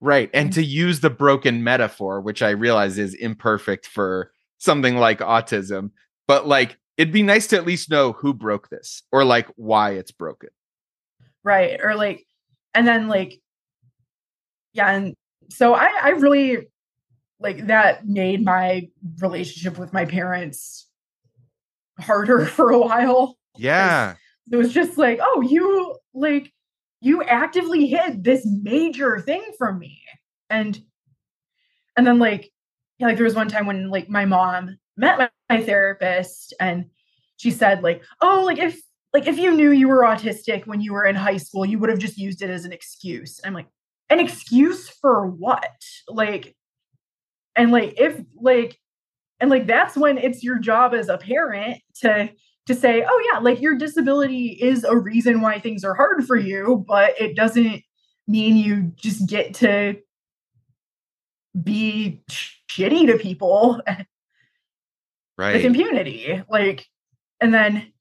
Right. 0.00 0.28
And 0.34 0.52
to 0.52 0.62
use 0.62 1.00
the 1.00 1.08
broken 1.08 1.64
metaphor, 1.64 2.20
which 2.20 2.42
I 2.42 2.50
realize 2.50 2.98
is 2.98 3.14
imperfect 3.14 3.86
for 3.86 4.30
something 4.58 4.96
like 4.98 5.20
autism, 5.20 5.90
but 6.28 6.46
like 6.46 6.76
it'd 6.96 7.12
be 7.12 7.22
nice 7.22 7.46
to 7.48 7.56
at 7.56 7.66
least 7.66 7.90
know 7.90 8.12
who 8.12 8.32
broke 8.34 8.68
this 8.68 9.02
or 9.12 9.24
like 9.24 9.48
why 9.56 9.92
it's 9.92 10.12
broken. 10.12 10.50
right 11.44 11.80
or 11.82 11.94
like 11.94 12.26
and 12.74 12.86
then 12.86 13.08
like 13.08 13.40
yeah 14.72 14.90
and 14.90 15.14
so 15.48 15.74
i 15.74 15.88
i 16.02 16.08
really 16.10 16.66
like 17.40 17.66
that 17.66 18.06
made 18.06 18.44
my 18.44 18.88
relationship 19.18 19.78
with 19.78 19.92
my 19.92 20.04
parents 20.04 20.88
harder 22.00 22.46
for 22.46 22.70
a 22.70 22.78
while. 22.78 23.36
Yeah. 23.56 24.14
it 24.50 24.56
was 24.56 24.72
just 24.72 24.98
like 24.98 25.18
oh 25.22 25.40
you 25.40 25.96
like 26.14 26.52
you 27.00 27.22
actively 27.22 27.86
hid 27.86 28.24
this 28.24 28.46
major 28.46 29.20
thing 29.20 29.42
from 29.58 29.78
me. 29.78 30.02
And 30.50 30.78
and 31.96 32.06
then 32.06 32.18
like 32.18 32.50
yeah, 32.98 33.08
like 33.08 33.16
there 33.16 33.24
was 33.24 33.34
one 33.34 33.48
time 33.48 33.66
when 33.66 33.90
like 33.90 34.08
my 34.08 34.24
mom 34.24 34.78
met 34.96 35.18
my, 35.18 35.30
my 35.50 35.62
therapist 35.62 36.54
and 36.58 36.86
she 37.36 37.50
said 37.50 37.82
like 37.82 38.02
oh 38.22 38.42
like 38.44 38.58
if 38.58 38.80
like 39.12 39.26
if 39.26 39.38
you 39.38 39.54
knew 39.54 39.70
you 39.70 39.88
were 39.88 40.02
autistic 40.02 40.66
when 40.66 40.80
you 40.80 40.92
were 40.92 41.04
in 41.04 41.14
high 41.14 41.36
school 41.36 41.66
you 41.66 41.78
would 41.78 41.90
have 41.90 41.98
just 41.98 42.16
used 42.18 42.42
it 42.42 42.50
as 42.50 42.64
an 42.64 42.72
excuse. 42.72 43.40
I'm 43.44 43.54
like 43.54 43.68
an 44.08 44.20
excuse 44.20 44.88
for 44.88 45.26
what? 45.26 45.84
Like 46.08 46.55
and 47.56 47.72
like 47.72 47.94
if 47.98 48.20
like 48.40 48.78
and 49.40 49.50
like 49.50 49.66
that's 49.66 49.96
when 49.96 50.18
it's 50.18 50.42
your 50.42 50.58
job 50.58 50.94
as 50.94 51.08
a 51.08 51.18
parent 51.18 51.78
to 52.00 52.30
to 52.66 52.74
say 52.74 53.04
oh 53.08 53.30
yeah 53.32 53.38
like 53.38 53.60
your 53.60 53.76
disability 53.76 54.58
is 54.60 54.84
a 54.84 54.96
reason 54.96 55.40
why 55.40 55.58
things 55.58 55.84
are 55.84 55.94
hard 55.94 56.26
for 56.26 56.36
you 56.36 56.84
but 56.86 57.20
it 57.20 57.36
doesn't 57.36 57.82
mean 58.26 58.56
you 58.56 58.92
just 58.96 59.28
get 59.28 59.54
to 59.54 59.96
be 61.62 62.22
shitty 62.30 63.06
to 63.06 63.18
people 63.18 63.80
right. 65.38 65.54
with 65.54 65.64
impunity. 65.64 66.42
Like 66.48 66.86
and 67.40 67.52
then 67.52 67.92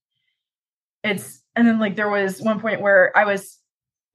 it's 1.03 1.41
and 1.55 1.67
then 1.67 1.79
like 1.79 1.95
there 1.95 2.09
was 2.09 2.41
one 2.41 2.59
point 2.59 2.81
where 2.81 3.15
i 3.15 3.25
was 3.25 3.59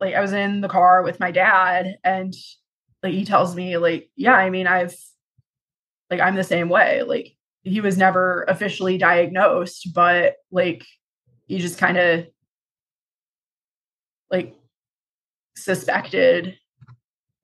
like 0.01 0.15
i 0.15 0.21
was 0.21 0.33
in 0.33 0.61
the 0.61 0.69
car 0.69 1.03
with 1.03 1.21
my 1.21 1.31
dad 1.31 1.97
and 2.03 2.35
like 3.03 3.13
he 3.13 3.25
tells 3.25 3.55
me 3.55 3.77
like 3.77 4.11
yeah 4.17 4.35
i 4.35 4.51
mean 4.51 4.67
i've 4.67 4.97
like 6.11 6.21
i'm 6.21 6.35
the 6.35 6.45
same 6.45 6.69
way 6.69 7.03
like 7.03 7.33
he 7.63 7.81
was 7.81 7.97
never 7.97 8.45
officially 8.49 8.99
diagnosed 8.99 9.89
but 9.95 10.35
like 10.51 10.85
he 11.47 11.59
just 11.59 11.79
kind 11.79 11.97
of 11.99 12.27
like 14.31 14.55
suspected 15.57 16.57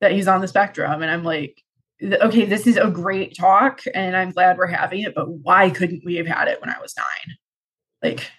that 0.00 0.12
he's 0.12 0.28
on 0.28 0.40
the 0.40 0.48
spectrum 0.48 1.02
and 1.02 1.10
i'm 1.10 1.24
like 1.24 1.62
okay 2.02 2.44
this 2.44 2.66
is 2.66 2.76
a 2.76 2.90
great 2.90 3.36
talk 3.36 3.80
and 3.94 4.16
i'm 4.16 4.30
glad 4.30 4.56
we're 4.58 4.66
having 4.66 5.00
it 5.02 5.14
but 5.14 5.30
why 5.30 5.70
couldn't 5.70 6.02
we 6.04 6.16
have 6.16 6.26
had 6.26 6.48
it 6.48 6.60
when 6.60 6.70
i 6.70 6.78
was 6.80 6.94
nine 6.96 7.36
like 8.02 8.30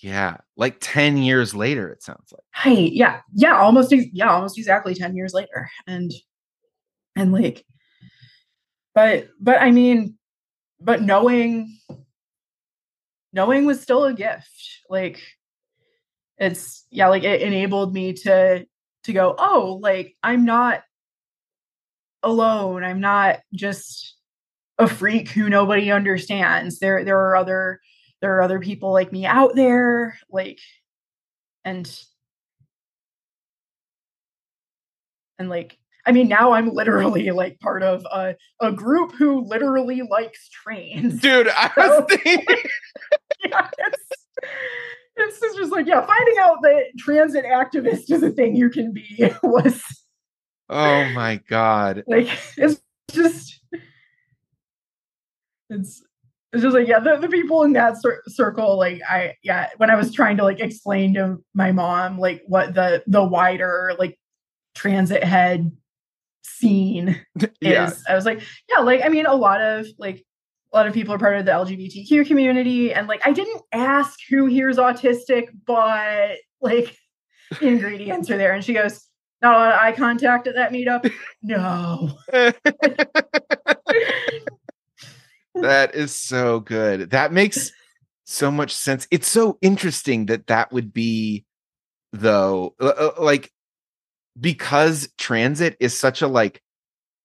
Yeah. 0.00 0.36
Like 0.56 0.76
10 0.80 1.18
years 1.18 1.54
later, 1.54 1.88
it 1.90 2.02
sounds 2.02 2.32
like. 2.32 2.42
hey 2.54 2.88
yeah 2.88 3.20
yeah 3.34 3.56
almost 3.56 3.92
yeah 4.12 4.30
almost 4.30 4.58
exactly 4.58 4.94
10 4.94 5.14
years 5.16 5.32
later 5.34 5.70
and 5.86 6.12
and 7.16 7.32
like 7.32 7.64
but 8.94 9.28
but 9.40 9.60
i 9.60 9.70
mean 9.70 10.16
but 10.80 11.02
knowing 11.02 11.78
knowing 13.32 13.66
was 13.66 13.80
still 13.80 14.04
a 14.04 14.14
gift. 14.14 14.80
Like 14.88 15.22
it's 16.38 16.86
yeah 16.90 17.08
like 17.08 17.24
it 17.24 17.42
enabled 17.42 17.92
me 17.92 18.12
to 18.12 18.66
to 19.04 19.12
go 19.12 19.34
oh 19.38 19.78
like 19.82 20.16
i'm 20.22 20.44
not 20.44 20.82
alone. 22.22 22.82
I'm 22.84 23.00
not 23.00 23.40
just 23.54 24.16
a 24.78 24.88
freak 24.88 25.28
who 25.28 25.48
nobody 25.48 25.90
understands. 25.92 26.78
There 26.78 27.04
there 27.04 27.18
are 27.18 27.36
other 27.36 27.80
there 28.20 28.36
are 28.36 28.42
other 28.42 28.60
people 28.60 28.92
like 28.92 29.12
me 29.12 29.24
out 29.24 29.54
there 29.54 30.18
like 30.30 30.58
and 31.64 31.88
and 35.38 35.48
like 35.48 35.78
i 36.08 36.12
mean 36.12 36.26
now 36.26 36.52
i'm 36.52 36.70
literally 36.74 37.30
like 37.30 37.60
part 37.60 37.82
of 37.82 38.04
a, 38.10 38.34
a 38.60 38.72
group 38.72 39.12
who 39.12 39.40
literally 39.46 40.00
likes 40.02 40.48
trains. 40.48 41.20
Dude, 41.20 41.48
I 41.48 41.70
So- 41.74 42.00
was 42.00 42.04
thinking 42.08 42.44
yeah, 43.44 43.68
it's, 45.16 45.38
it's 45.42 45.56
just 45.56 45.70
like 45.72 45.86
yeah 45.86 46.04
finding 46.06 46.38
out 46.40 46.62
that 46.62 46.84
transit 46.98 47.44
activist 47.44 48.10
is 48.10 48.22
a 48.22 48.30
thing 48.30 48.56
you 48.56 48.70
can 48.70 48.92
be 48.92 49.30
was 49.42 49.82
oh 50.70 51.04
my 51.10 51.40
god. 51.48 52.02
like 52.06 52.28
it's 52.56 52.80
just 53.12 53.60
it's 55.70 56.02
it's 56.52 56.62
just 56.62 56.74
like 56.74 56.88
yeah 56.88 56.98
the, 56.98 57.16
the 57.18 57.28
people 57.28 57.62
in 57.64 57.72
that 57.74 58.00
cir- 58.00 58.22
circle 58.26 58.78
like 58.78 59.00
i 59.08 59.34
yeah 59.42 59.68
when 59.76 59.90
i 59.90 59.94
was 59.96 60.12
trying 60.14 60.36
to 60.36 60.44
like 60.44 60.60
explain 60.60 61.12
to 61.14 61.36
my 61.54 61.72
mom 61.72 62.18
like 62.18 62.42
what 62.46 62.74
the 62.74 63.02
the 63.06 63.22
wider 63.22 63.92
like 63.98 64.18
transit 64.74 65.22
head 65.22 65.70
scene 66.56 67.20
yeah. 67.60 67.88
is 67.88 68.02
i 68.08 68.14
was 68.14 68.24
like 68.24 68.40
yeah 68.68 68.80
like 68.80 69.02
i 69.04 69.08
mean 69.08 69.26
a 69.26 69.34
lot 69.34 69.60
of 69.60 69.86
like 69.98 70.24
a 70.72 70.76
lot 70.76 70.86
of 70.86 70.92
people 70.92 71.14
are 71.14 71.18
part 71.18 71.36
of 71.36 71.44
the 71.44 71.52
lgbtq 71.52 72.26
community 72.26 72.92
and 72.92 73.08
like 73.08 73.26
i 73.26 73.32
didn't 73.32 73.62
ask 73.72 74.18
who 74.28 74.46
here's 74.46 74.76
autistic 74.76 75.48
but 75.66 76.36
like 76.60 76.96
ingredients 77.60 78.30
are 78.30 78.36
there. 78.36 78.52
And 78.52 78.64
she 78.64 78.74
goes 78.74 79.06
not 79.40 79.54
a 79.54 79.58
lot 79.58 79.72
of 79.72 79.80
eye 79.80 79.92
contact 79.92 80.46
at 80.46 80.54
that 80.54 80.72
meetup? 80.72 81.10
No. 81.42 82.18
That 85.54 85.94
is 85.94 86.14
so 86.14 86.60
good. 86.60 87.10
That 87.10 87.32
makes 87.32 87.72
so 88.24 88.50
much 88.50 88.74
sense. 88.74 89.08
It's 89.10 89.26
so 89.26 89.58
interesting 89.60 90.26
that 90.26 90.46
that 90.46 90.72
would 90.72 90.92
be 90.92 91.44
though 92.12 92.74
uh, 92.80 92.86
uh, 92.86 93.10
like 93.18 93.50
because 94.40 95.08
transit 95.18 95.76
is 95.80 95.96
such 95.96 96.22
a 96.22 96.28
like 96.28 96.62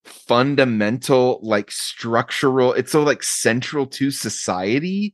fundamental 0.06 1.40
like 1.42 1.72
structural 1.72 2.74
it's 2.74 2.92
so 2.92 3.04
like 3.04 3.24
central 3.24 3.86
to 3.86 4.12
society 4.12 5.14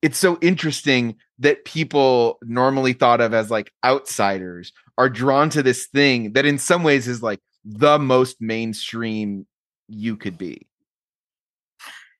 it's 0.00 0.18
so 0.18 0.38
interesting 0.40 1.14
that 1.38 1.64
people 1.64 2.38
normally 2.42 2.92
thought 2.92 3.20
of 3.20 3.34
as 3.34 3.50
like 3.50 3.72
outsiders 3.84 4.72
are 4.96 5.08
drawn 5.08 5.50
to 5.50 5.62
this 5.62 5.86
thing 5.86 6.32
that 6.32 6.46
in 6.46 6.58
some 6.58 6.82
ways 6.82 7.06
is 7.06 7.22
like 7.22 7.40
the 7.64 7.98
most 7.98 8.40
mainstream 8.40 9.46
you 9.88 10.16
could 10.16 10.38
be. 10.38 10.66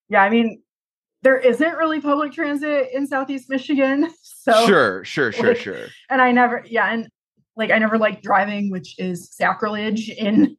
Yeah 0.08 0.22
i 0.22 0.28
mean 0.28 0.62
there 1.22 1.38
isn't 1.38 1.76
really 1.76 2.00
public 2.00 2.32
transit 2.32 2.88
in 2.92 3.06
southeast 3.06 3.48
michigan 3.48 4.10
so 4.22 4.66
sure 4.66 5.04
sure 5.04 5.32
sure 5.32 5.48
like, 5.48 5.56
sure. 5.56 5.86
and 6.10 6.20
i 6.20 6.30
never 6.32 6.62
yeah 6.68 6.92
and 6.92 7.08
like 7.56 7.70
i 7.70 7.78
never 7.78 7.98
liked 7.98 8.22
driving 8.22 8.70
which 8.70 8.98
is 8.98 9.30
sacrilege 9.34 10.08
in 10.10 10.56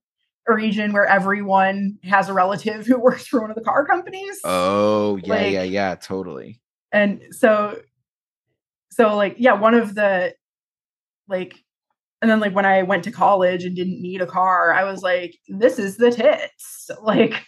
a 0.48 0.54
region 0.54 0.92
where 0.92 1.06
everyone 1.06 1.98
has 2.04 2.28
a 2.30 2.34
relative 2.34 2.86
who 2.86 3.00
works 3.08 3.26
for 3.28 3.40
one 3.42 3.50
of 3.50 3.56
the 3.56 3.64
car 3.64 3.86
companies. 3.86 4.42
Oh 4.44 5.16
yeah 5.24 5.34
Like- 5.34 5.54
yeah 5.54 5.64
yeah 5.64 5.96
totally. 5.96 6.60
and 6.92 7.22
so 7.32 7.80
so 8.92 9.16
like 9.16 9.36
yeah 9.38 9.54
one 9.54 9.74
of 9.74 9.96
the 9.96 10.34
like 11.30 11.56
and 12.22 12.30
then 12.30 12.40
like 12.42 12.54
when 12.54 12.66
i 12.66 12.84
went 12.84 13.06
to 13.06 13.12
college 13.12 13.64
and 13.64 13.76
didn't 13.76 14.02
need 14.02 14.22
a 14.22 14.26
car 14.28 14.74
i 14.74 14.84
was 14.84 15.02
like 15.02 15.34
this 15.48 15.80
is 15.80 15.96
the 15.98 16.12
tits 16.12 16.92
like 17.02 17.46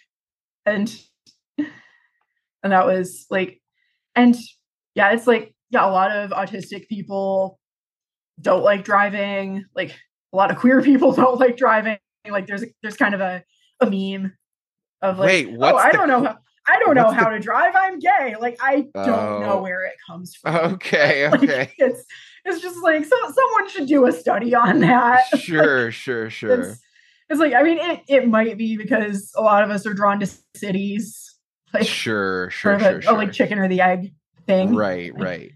and 0.65 0.97
and 1.57 2.71
that 2.71 2.85
was 2.85 3.25
like 3.29 3.61
and 4.15 4.35
yeah 4.95 5.11
it's 5.11 5.27
like 5.27 5.53
yeah 5.69 5.85
a 5.85 5.91
lot 5.91 6.11
of 6.11 6.31
autistic 6.31 6.87
people 6.87 7.59
don't 8.41 8.63
like 8.63 8.83
driving 8.83 9.65
like 9.75 9.91
a 10.33 10.35
lot 10.35 10.51
of 10.51 10.57
queer 10.57 10.81
people 10.89 11.11
don't 11.11 11.39
like 11.39 11.57
driving 11.57 11.97
like 12.29 12.47
there's 12.47 12.63
there's 12.81 12.97
kind 12.97 13.13
of 13.13 13.21
a, 13.21 13.43
a 13.81 13.85
meme 13.89 14.33
of 15.01 15.19
like 15.19 15.27
Wait, 15.47 15.57
oh 15.59 15.75
i 15.75 15.91
the- 15.91 15.97
don't 15.97 16.07
know 16.07 16.23
how 16.23 16.37
i 16.67 16.79
don't 16.79 16.95
know 16.95 17.11
how 17.11 17.29
the- 17.29 17.37
to 17.37 17.39
drive 17.39 17.73
i'm 17.75 17.99
gay. 17.99 18.35
Like 18.39 18.57
i 18.61 18.81
don't 18.93 19.07
Oh. 19.09 19.39
know 19.39 19.61
where 19.61 19.85
it 19.85 19.93
comes 20.07 20.35
from. 20.41 20.55
Okay 20.73 21.27
Like, 21.31 21.43
okay. 21.43 21.71
it's 21.77 22.03
it's 22.43 22.61
just 22.61 22.77
like 22.83 23.03
so 23.05 23.15
someone 23.31 23.69
should 23.69 23.87
do 23.87 24.05
a 24.07 24.11
study 24.11 24.53
on 24.55 24.79
that. 24.81 25.25
Sure 25.39 25.91
sure 25.91 26.29
sure 26.29 26.61
it's, 26.61 26.79
it's 27.29 27.39
like 27.39 27.53
i 27.53 27.61
mean 27.63 27.77
it, 27.79 28.01
it 28.07 28.27
might 28.27 28.57
be 28.57 28.77
because 28.77 29.31
a 29.35 29.41
lot 29.41 29.63
of 29.63 29.69
us 29.69 29.85
are 29.85 29.93
drawn 29.93 30.19
to 30.19 30.27
cities 30.55 31.37
like 31.73 31.85
sure 31.87 32.49
sure 32.49 32.79
sure 32.79 32.99
a, 32.99 33.11
a, 33.11 33.13
like 33.13 33.31
chicken 33.31 33.59
or 33.59 33.67
the 33.67 33.81
egg 33.81 34.13
thing. 34.47 34.75
Right 34.75 35.13
Like, 35.13 35.23
right. 35.23 35.51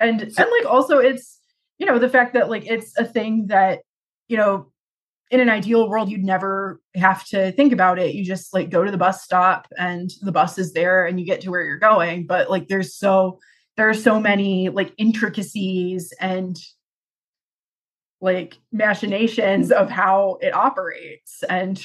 and 0.00 0.20
and 0.20 0.32
like 0.36 0.66
also 0.66 0.98
it's 0.98 1.35
you 1.78 1.86
know 1.86 1.98
the 1.98 2.08
fact 2.08 2.34
that 2.34 2.50
like 2.50 2.66
it's 2.66 2.96
a 2.98 3.04
thing 3.04 3.46
that 3.48 3.80
you 4.28 4.36
know 4.36 4.72
in 5.30 5.40
an 5.40 5.48
ideal 5.48 5.88
world 5.88 6.08
you'd 6.08 6.24
never 6.24 6.80
have 6.94 7.24
to 7.26 7.50
think 7.52 7.72
about 7.72 7.98
it. 7.98 8.14
You 8.14 8.24
just 8.24 8.54
like 8.54 8.70
go 8.70 8.84
to 8.84 8.90
the 8.90 8.98
bus 8.98 9.22
stop 9.22 9.66
and 9.76 10.10
the 10.22 10.32
bus 10.32 10.58
is 10.58 10.72
there 10.72 11.04
and 11.04 11.18
you 11.18 11.26
get 11.26 11.40
to 11.42 11.50
where 11.50 11.62
you're 11.62 11.78
going. 11.78 12.26
But 12.26 12.48
like 12.48 12.68
there's 12.68 12.94
so 12.94 13.40
there 13.76 13.88
are 13.88 13.94
so 13.94 14.20
many 14.20 14.68
like 14.68 14.92
intricacies 14.98 16.12
and 16.20 16.56
like 18.20 18.56
machinations 18.72 19.70
of 19.72 19.90
how 19.90 20.38
it 20.40 20.54
operates. 20.54 21.42
And 21.48 21.84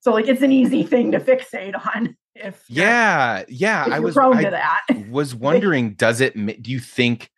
so 0.00 0.12
like 0.12 0.28
it's 0.28 0.42
an 0.42 0.52
easy 0.52 0.82
thing 0.82 1.12
to 1.12 1.20
fixate 1.20 1.74
on 1.94 2.16
if 2.34 2.64
yeah 2.68 3.44
yeah 3.48 3.86
if 3.86 3.92
i 3.92 4.00
was 4.00 4.14
prone 4.14 4.36
I 4.36 4.44
to 4.44 4.50
that. 4.50 4.84
was 5.08 5.36
wondering 5.36 5.94
does 5.94 6.20
it 6.20 6.34
do 6.62 6.72
you 6.72 6.80
think 6.80 7.30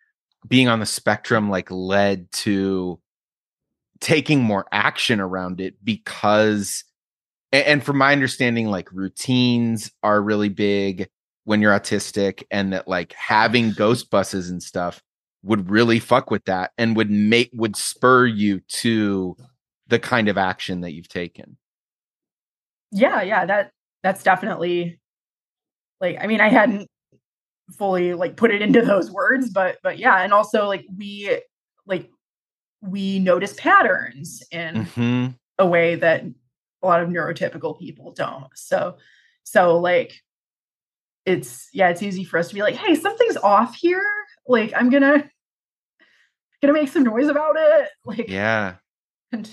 being 0.47 0.67
on 0.67 0.79
the 0.79 0.85
spectrum 0.85 1.49
like 1.49 1.71
led 1.71 2.31
to 2.31 2.99
taking 3.99 4.43
more 4.43 4.65
action 4.71 5.19
around 5.19 5.59
it 5.59 5.75
because 5.83 6.83
and 7.51 7.83
from 7.83 7.97
my 7.97 8.11
understanding 8.11 8.67
like 8.67 8.91
routines 8.91 9.91
are 10.03 10.21
really 10.21 10.49
big 10.49 11.07
when 11.45 11.61
you're 11.61 11.77
autistic 11.77 12.43
and 12.51 12.73
that 12.73 12.87
like 12.87 13.13
having 13.13 13.71
ghost 13.71 14.09
buses 14.09 14.49
and 14.49 14.61
stuff 14.61 15.01
would 15.43 15.69
really 15.69 15.99
fuck 15.99 16.29
with 16.29 16.43
that 16.45 16.71
and 16.77 16.95
would 16.95 17.09
make 17.09 17.49
would 17.53 17.75
spur 17.75 18.25
you 18.25 18.59
to 18.67 19.35
the 19.87 19.97
kind 19.97 20.27
of 20.27 20.37
action 20.37 20.81
that 20.81 20.93
you've 20.93 21.07
taken. 21.07 21.57
Yeah 22.91 23.21
yeah 23.21 23.45
that 23.45 23.71
that's 24.03 24.23
definitely 24.23 24.99
like 25.99 26.17
i 26.21 26.27
mean 26.27 26.39
i 26.39 26.49
hadn't 26.49 26.87
fully 27.71 28.13
like 28.13 28.37
put 28.37 28.51
it 28.51 28.61
into 28.61 28.81
those 28.81 29.11
words 29.11 29.49
but 29.49 29.77
but 29.83 29.97
yeah 29.99 30.21
and 30.23 30.31
also 30.33 30.67
like 30.67 30.85
we 30.97 31.37
like 31.85 32.09
we 32.81 33.19
notice 33.19 33.53
patterns 33.57 34.41
in 34.51 34.85
Mhm. 34.85 35.35
a 35.59 35.65
way 35.67 35.95
that 35.95 36.23
a 36.23 36.87
lot 36.87 37.01
of 37.01 37.09
neurotypical 37.09 37.77
people 37.79 38.13
don't. 38.13 38.47
So 38.55 38.97
so 39.43 39.79
like 39.79 40.21
it's 41.25 41.67
yeah 41.73 41.89
it's 41.89 42.03
easy 42.03 42.23
for 42.23 42.37
us 42.37 42.47
to 42.49 42.53
be 42.55 42.61
like 42.61 42.75
hey 42.75 42.95
something's 42.95 43.37
off 43.37 43.75
here. 43.75 44.05
Like 44.47 44.71
i'm 44.75 44.89
gonna 44.89 45.29
gonna 46.61 46.73
make 46.73 46.89
some 46.89 47.03
noise 47.03 47.27
about 47.27 47.55
it. 47.57 47.89
Like 48.05 48.29
yeah. 48.29 48.75
and 49.31 49.49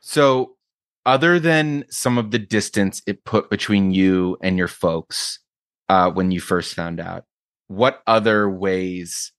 So, 0.00 0.56
other 1.04 1.38
than 1.38 1.84
some 1.90 2.16
of 2.18 2.30
the 2.30 2.38
distance 2.38 3.02
it 3.06 3.24
put 3.24 3.50
between 3.50 3.90
you 3.90 4.36
and 4.42 4.56
your 4.56 4.68
folks 4.68 5.40
uh, 5.88 6.10
when 6.10 6.30
you 6.30 6.40
first 6.40 6.74
found 6.74 7.00
out, 7.00 7.24
what 7.68 8.02
other 8.06 8.48
ways 8.48 9.32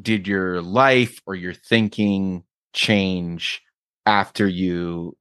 did 0.00 0.26
your 0.26 0.62
life 0.62 1.20
or 1.26 1.34
your 1.34 1.54
thinking 1.54 2.44
change 2.72 3.62
after 4.06 4.46
you 4.46 5.16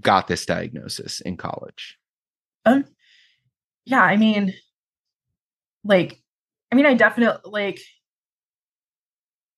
got 0.00 0.28
this 0.28 0.46
diagnosis 0.46 1.20
in 1.20 1.36
college? 1.36 1.98
Um, 2.64 2.84
yeah, 3.84 4.02
I 4.02 4.16
mean, 4.16 4.54
like, 5.84 6.20
I 6.70 6.76
mean, 6.76 6.86
I 6.86 6.94
definitely 6.94 7.50
like 7.50 7.80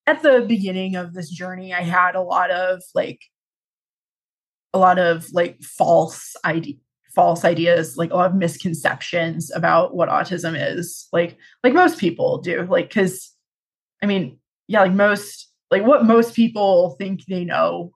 at 0.07 0.23
the 0.23 0.45
beginning 0.47 0.97
of 0.97 1.15
this 1.15 1.31
journey, 1.31 1.73
I 1.73 1.83
had 1.83 2.15
a 2.15 2.23
lot 2.23 2.51
of 2.51 2.83
like 2.95 3.21
a 4.73 4.79
lot 4.79 4.99
of 4.99 5.27
like 5.33 5.63
false 5.63 6.35
idea 6.45 6.75
false 7.15 7.45
ideas 7.45 7.97
like 7.97 8.11
a 8.11 8.17
lot 8.17 8.31
of 8.31 8.35
misconceptions 8.35 9.51
about 9.53 9.95
what 9.95 10.09
autism 10.09 10.57
is 10.59 11.09
like 11.13 11.37
like 11.63 11.73
most 11.73 11.99
people 11.99 12.39
do 12.39 12.63
like 12.69 12.89
because 12.89 13.33
i 14.03 14.07
mean 14.07 14.39
yeah 14.67 14.81
like 14.81 14.93
most 14.93 15.49
like 15.71 15.85
what 15.85 16.05
most 16.05 16.35
people 16.35 16.97
think 16.99 17.25
they 17.27 17.45
know 17.45 17.93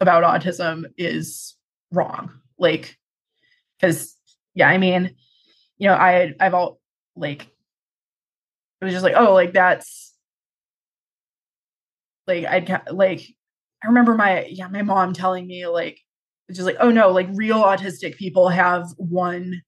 about 0.00 0.22
autism 0.22 0.84
is 0.98 1.54
wrong 1.90 2.30
like 2.58 2.96
because 3.80 4.14
yeah 4.54 4.68
i 4.68 4.76
mean 4.76 5.14
you 5.78 5.88
know 5.88 5.94
i 5.94 6.34
i've 6.38 6.54
all 6.54 6.78
like 7.16 7.42
it 8.80 8.84
was 8.84 8.92
just 8.92 9.04
like 9.04 9.14
oh 9.16 9.32
like 9.32 9.52
that's 9.52 10.14
like 12.26 12.44
i'd 12.44 12.82
like 12.92 13.22
i 13.82 13.86
remember 13.86 14.14
my 14.14 14.44
yeah 14.46 14.68
my 14.68 14.82
mom 14.82 15.14
telling 15.14 15.46
me 15.46 15.66
like 15.66 15.98
it's 16.48 16.56
just 16.56 16.66
like 16.66 16.76
oh 16.80 16.90
no 16.90 17.10
like 17.10 17.28
real 17.34 17.60
autistic 17.62 18.16
people 18.16 18.48
have 18.48 18.86
one 18.96 19.62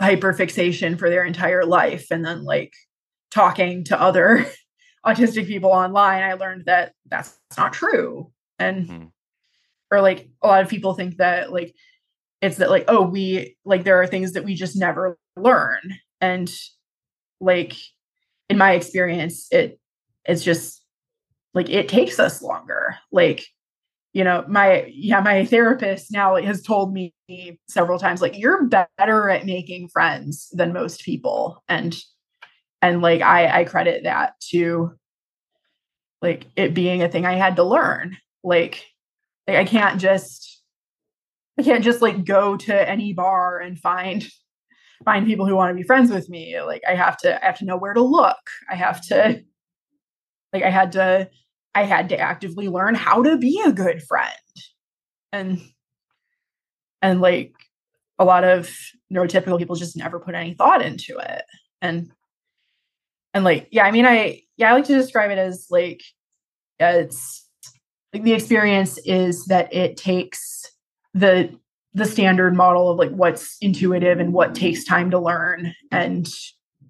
hyperfixation 0.00 0.98
for 0.98 1.10
their 1.10 1.24
entire 1.24 1.64
life 1.64 2.06
and 2.10 2.24
then 2.24 2.44
like 2.44 2.72
talking 3.30 3.84
to 3.84 4.00
other 4.00 4.46
autistic 5.06 5.46
people 5.46 5.70
online 5.70 6.22
i 6.22 6.32
learned 6.34 6.64
that 6.66 6.92
that's 7.06 7.38
not 7.56 7.72
true. 7.72 8.30
And 8.58 8.86
Mhm. 8.88 9.10
or 9.90 10.00
like 10.00 10.28
a 10.42 10.46
lot 10.46 10.62
of 10.62 10.68
people 10.68 10.94
think 10.94 11.16
that 11.16 11.52
like 11.52 11.74
it's 12.42 12.56
that 12.58 12.70
like 12.70 12.84
oh 12.88 13.02
we 13.02 13.56
like 13.64 13.84
there 13.84 14.00
are 14.00 14.06
things 14.06 14.32
that 14.32 14.44
we 14.44 14.54
just 14.54 14.76
never 14.76 15.18
learn. 15.36 15.80
And 16.20 16.50
like 17.40 17.74
in 18.50 18.58
my 18.58 18.72
experience 18.72 19.48
it 19.50 19.78
it's 20.26 20.44
just 20.44 20.84
like 21.54 21.68
it 21.70 21.88
takes 21.88 22.18
us 22.18 22.42
longer. 22.42 22.96
Like 23.10 23.46
you 24.12 24.24
know 24.24 24.44
my 24.48 24.84
yeah 24.88 25.20
my 25.20 25.44
therapist 25.44 26.12
now 26.12 26.36
has 26.36 26.62
told 26.62 26.92
me 26.92 27.14
several 27.68 27.98
times 27.98 28.20
like 28.20 28.36
you're 28.36 28.64
better 28.64 29.30
at 29.30 29.46
making 29.46 29.88
friends 29.88 30.48
than 30.52 30.72
most 30.72 31.02
people. 31.02 31.62
And 31.68 31.96
and 32.82 33.02
like 33.02 33.20
i 33.22 33.60
i 33.60 33.64
credit 33.64 34.04
that 34.04 34.34
to 34.50 34.92
like 36.22 36.46
it 36.56 36.74
being 36.74 37.02
a 37.02 37.08
thing 37.08 37.24
i 37.24 37.34
had 37.34 37.56
to 37.56 37.64
learn. 37.64 38.16
Like, 38.42 38.84
like 39.46 39.58
i 39.58 39.64
can't 39.64 40.00
just 40.00 40.62
i 41.58 41.62
can't 41.62 41.84
just 41.84 42.02
like 42.02 42.24
go 42.24 42.56
to 42.56 42.88
any 42.88 43.12
bar 43.12 43.60
and 43.60 43.78
find 43.78 44.26
find 45.04 45.26
people 45.26 45.46
who 45.46 45.56
want 45.56 45.70
to 45.70 45.80
be 45.80 45.86
friends 45.86 46.10
with 46.10 46.28
me. 46.28 46.60
Like 46.60 46.82
i 46.88 46.94
have 46.94 47.16
to 47.18 47.42
i 47.42 47.46
have 47.46 47.58
to 47.58 47.64
know 47.64 47.76
where 47.76 47.94
to 47.94 48.02
look. 48.02 48.38
I 48.68 48.74
have 48.74 49.00
to 49.08 49.42
like 50.52 50.64
i 50.64 50.70
had 50.70 50.92
to 50.92 51.30
i 51.74 51.84
had 51.84 52.08
to 52.08 52.18
actively 52.18 52.68
learn 52.68 52.94
how 52.94 53.22
to 53.22 53.36
be 53.36 53.60
a 53.64 53.72
good 53.72 54.02
friend. 54.02 54.34
And 55.32 55.60
and 57.02 57.20
like 57.20 57.54
a 58.18 58.24
lot 58.24 58.44
of 58.44 58.70
neurotypical 59.12 59.58
people 59.58 59.76
just 59.76 59.96
never 59.96 60.20
put 60.20 60.34
any 60.34 60.54
thought 60.54 60.82
into 60.82 61.18
it. 61.18 61.44
And 61.80 62.10
and 63.32 63.44
like 63.44 63.68
yeah 63.70 63.84
i 63.84 63.90
mean 63.90 64.06
i 64.06 64.42
yeah 64.56 64.70
i 64.70 64.72
like 64.74 64.84
to 64.84 64.94
describe 64.94 65.30
it 65.30 65.38
as 65.38 65.66
like 65.70 66.02
yeah, 66.80 66.92
it's 66.92 67.46
like 68.12 68.22
the 68.22 68.32
experience 68.32 68.98
is 69.04 69.44
that 69.46 69.72
it 69.72 69.96
takes 69.96 70.64
the 71.14 71.54
the 71.92 72.04
standard 72.04 72.54
model 72.54 72.90
of 72.90 72.98
like 72.98 73.10
what's 73.10 73.56
intuitive 73.60 74.20
and 74.20 74.32
what 74.32 74.54
takes 74.54 74.84
time 74.84 75.10
to 75.10 75.18
learn 75.18 75.74
and 75.90 76.28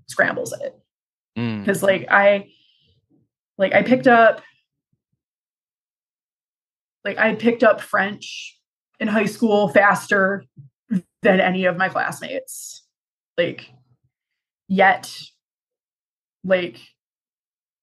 scrambles 0.06 0.52
it. 0.52 0.78
Because 1.34 1.80
mm. 1.80 1.82
like 1.82 2.06
i 2.10 2.46
like 3.58 3.74
i 3.74 3.82
picked 3.82 4.06
up 4.06 4.42
like 7.04 7.18
i 7.18 7.34
picked 7.34 7.62
up 7.62 7.80
french 7.80 8.58
in 8.98 9.08
high 9.08 9.26
school 9.26 9.68
faster 9.68 10.44
than 11.22 11.40
any 11.40 11.64
of 11.64 11.76
my 11.76 11.88
classmates 11.88 12.84
like 13.38 13.70
yet 14.68 15.12
like 16.44 16.78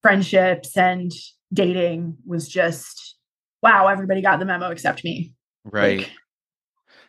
friendships 0.02 0.76
and 0.78 1.12
dating 1.54 2.18
was 2.26 2.48
just 2.48 3.16
wow 3.62 3.88
everybody 3.88 4.22
got 4.22 4.40
the 4.40 4.46
memo 4.46 4.70
except 4.70 5.04
me 5.04 5.34
right 5.66 6.00
like, 6.00 6.12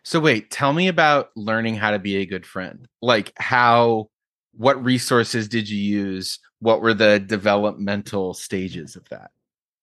so 0.08 0.20
wait, 0.20 0.50
tell 0.50 0.72
me 0.72 0.88
about 0.88 1.28
learning 1.36 1.74
how 1.74 1.90
to 1.90 1.98
be 1.98 2.16
a 2.16 2.24
good 2.24 2.46
friend. 2.46 2.88
Like 3.02 3.32
how 3.36 4.08
what 4.52 4.82
resources 4.82 5.48
did 5.48 5.68
you 5.68 5.76
use? 5.76 6.38
What 6.60 6.80
were 6.80 6.94
the 6.94 7.20
developmental 7.20 8.32
stages 8.32 8.96
of 8.96 9.06
that? 9.10 9.30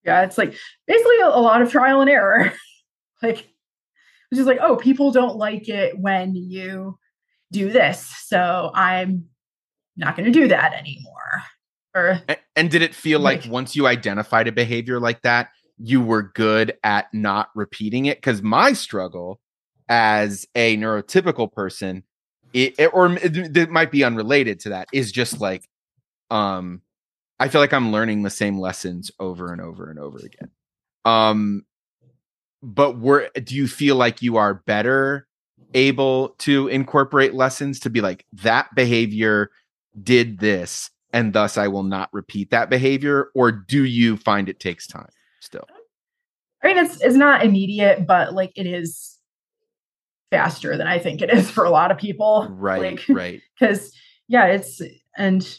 Yeah, 0.05 0.21
it's 0.21 0.37
like 0.37 0.55
basically 0.87 1.19
a, 1.19 1.27
a 1.27 1.41
lot 1.41 1.61
of 1.61 1.71
trial 1.71 2.01
and 2.01 2.09
error. 2.09 2.53
like 3.23 3.39
it's 4.31 4.37
just 4.37 4.47
like, 4.47 4.59
oh, 4.61 4.75
people 4.75 5.11
don't 5.11 5.37
like 5.37 5.69
it 5.69 5.97
when 5.97 6.35
you 6.35 6.97
do 7.51 7.71
this. 7.71 8.13
So 8.25 8.71
I'm 8.73 9.25
not 9.97 10.15
going 10.15 10.31
to 10.31 10.39
do 10.39 10.47
that 10.47 10.73
anymore. 10.73 11.43
Or 11.95 12.21
and, 12.27 12.39
and 12.55 12.71
did 12.71 12.81
it 12.81 12.93
feel 12.93 13.19
like, 13.19 13.43
like 13.43 13.51
once 13.51 13.75
you 13.75 13.87
identified 13.87 14.47
a 14.47 14.51
behavior 14.51 14.99
like 14.99 15.21
that, 15.21 15.49
you 15.77 16.01
were 16.01 16.23
good 16.23 16.77
at 16.83 17.13
not 17.13 17.49
repeating 17.55 18.05
it? 18.05 18.17
Because 18.17 18.41
my 18.41 18.73
struggle 18.73 19.39
as 19.87 20.47
a 20.55 20.77
neurotypical 20.77 21.51
person 21.51 22.03
it, 22.55 22.73
it, 22.79 22.87
or 22.93 23.11
it, 23.17 23.57
it 23.57 23.69
might 23.69 23.91
be 23.91 24.03
unrelated 24.03 24.61
to 24.61 24.69
that 24.69 24.87
is 24.93 25.11
just 25.11 25.41
like 25.41 25.67
um 26.31 26.81
i 27.39 27.47
feel 27.47 27.61
like 27.61 27.73
i'm 27.73 27.91
learning 27.91 28.23
the 28.23 28.29
same 28.29 28.59
lessons 28.59 29.11
over 29.19 29.51
and 29.51 29.61
over 29.61 29.89
and 29.89 29.99
over 29.99 30.17
again 30.17 30.49
um 31.05 31.63
but 32.61 32.99
were 32.99 33.29
do 33.43 33.55
you 33.55 33.67
feel 33.67 33.95
like 33.95 34.21
you 34.21 34.37
are 34.37 34.55
better 34.65 35.27
able 35.73 36.29
to 36.37 36.67
incorporate 36.67 37.33
lessons 37.33 37.79
to 37.79 37.89
be 37.89 38.01
like 38.01 38.25
that 38.31 38.73
behavior 38.75 39.51
did 40.01 40.39
this 40.39 40.89
and 41.13 41.33
thus 41.33 41.57
i 41.57 41.67
will 41.67 41.83
not 41.83 42.09
repeat 42.11 42.49
that 42.51 42.69
behavior 42.69 43.29
or 43.35 43.51
do 43.51 43.83
you 43.83 44.17
find 44.17 44.49
it 44.49 44.59
takes 44.59 44.87
time 44.87 45.09
still 45.39 45.65
i 46.63 46.67
mean 46.67 46.77
it's 46.77 47.01
it's 47.01 47.15
not 47.15 47.45
immediate 47.45 48.07
but 48.07 48.33
like 48.33 48.51
it 48.55 48.65
is 48.65 49.15
faster 50.35 50.75
than 50.75 50.87
I 50.87 50.99
think 50.99 51.21
it 51.21 51.31
is 51.31 51.49
for 51.49 51.63
a 51.63 51.69
lot 51.69 51.91
of 51.91 51.97
people. 51.97 52.47
Right. 52.55 52.81
Like, 52.81 53.05
right. 53.09 53.41
Because 53.59 53.91
yeah, 54.27 54.45
it's 54.47 54.81
and 55.17 55.57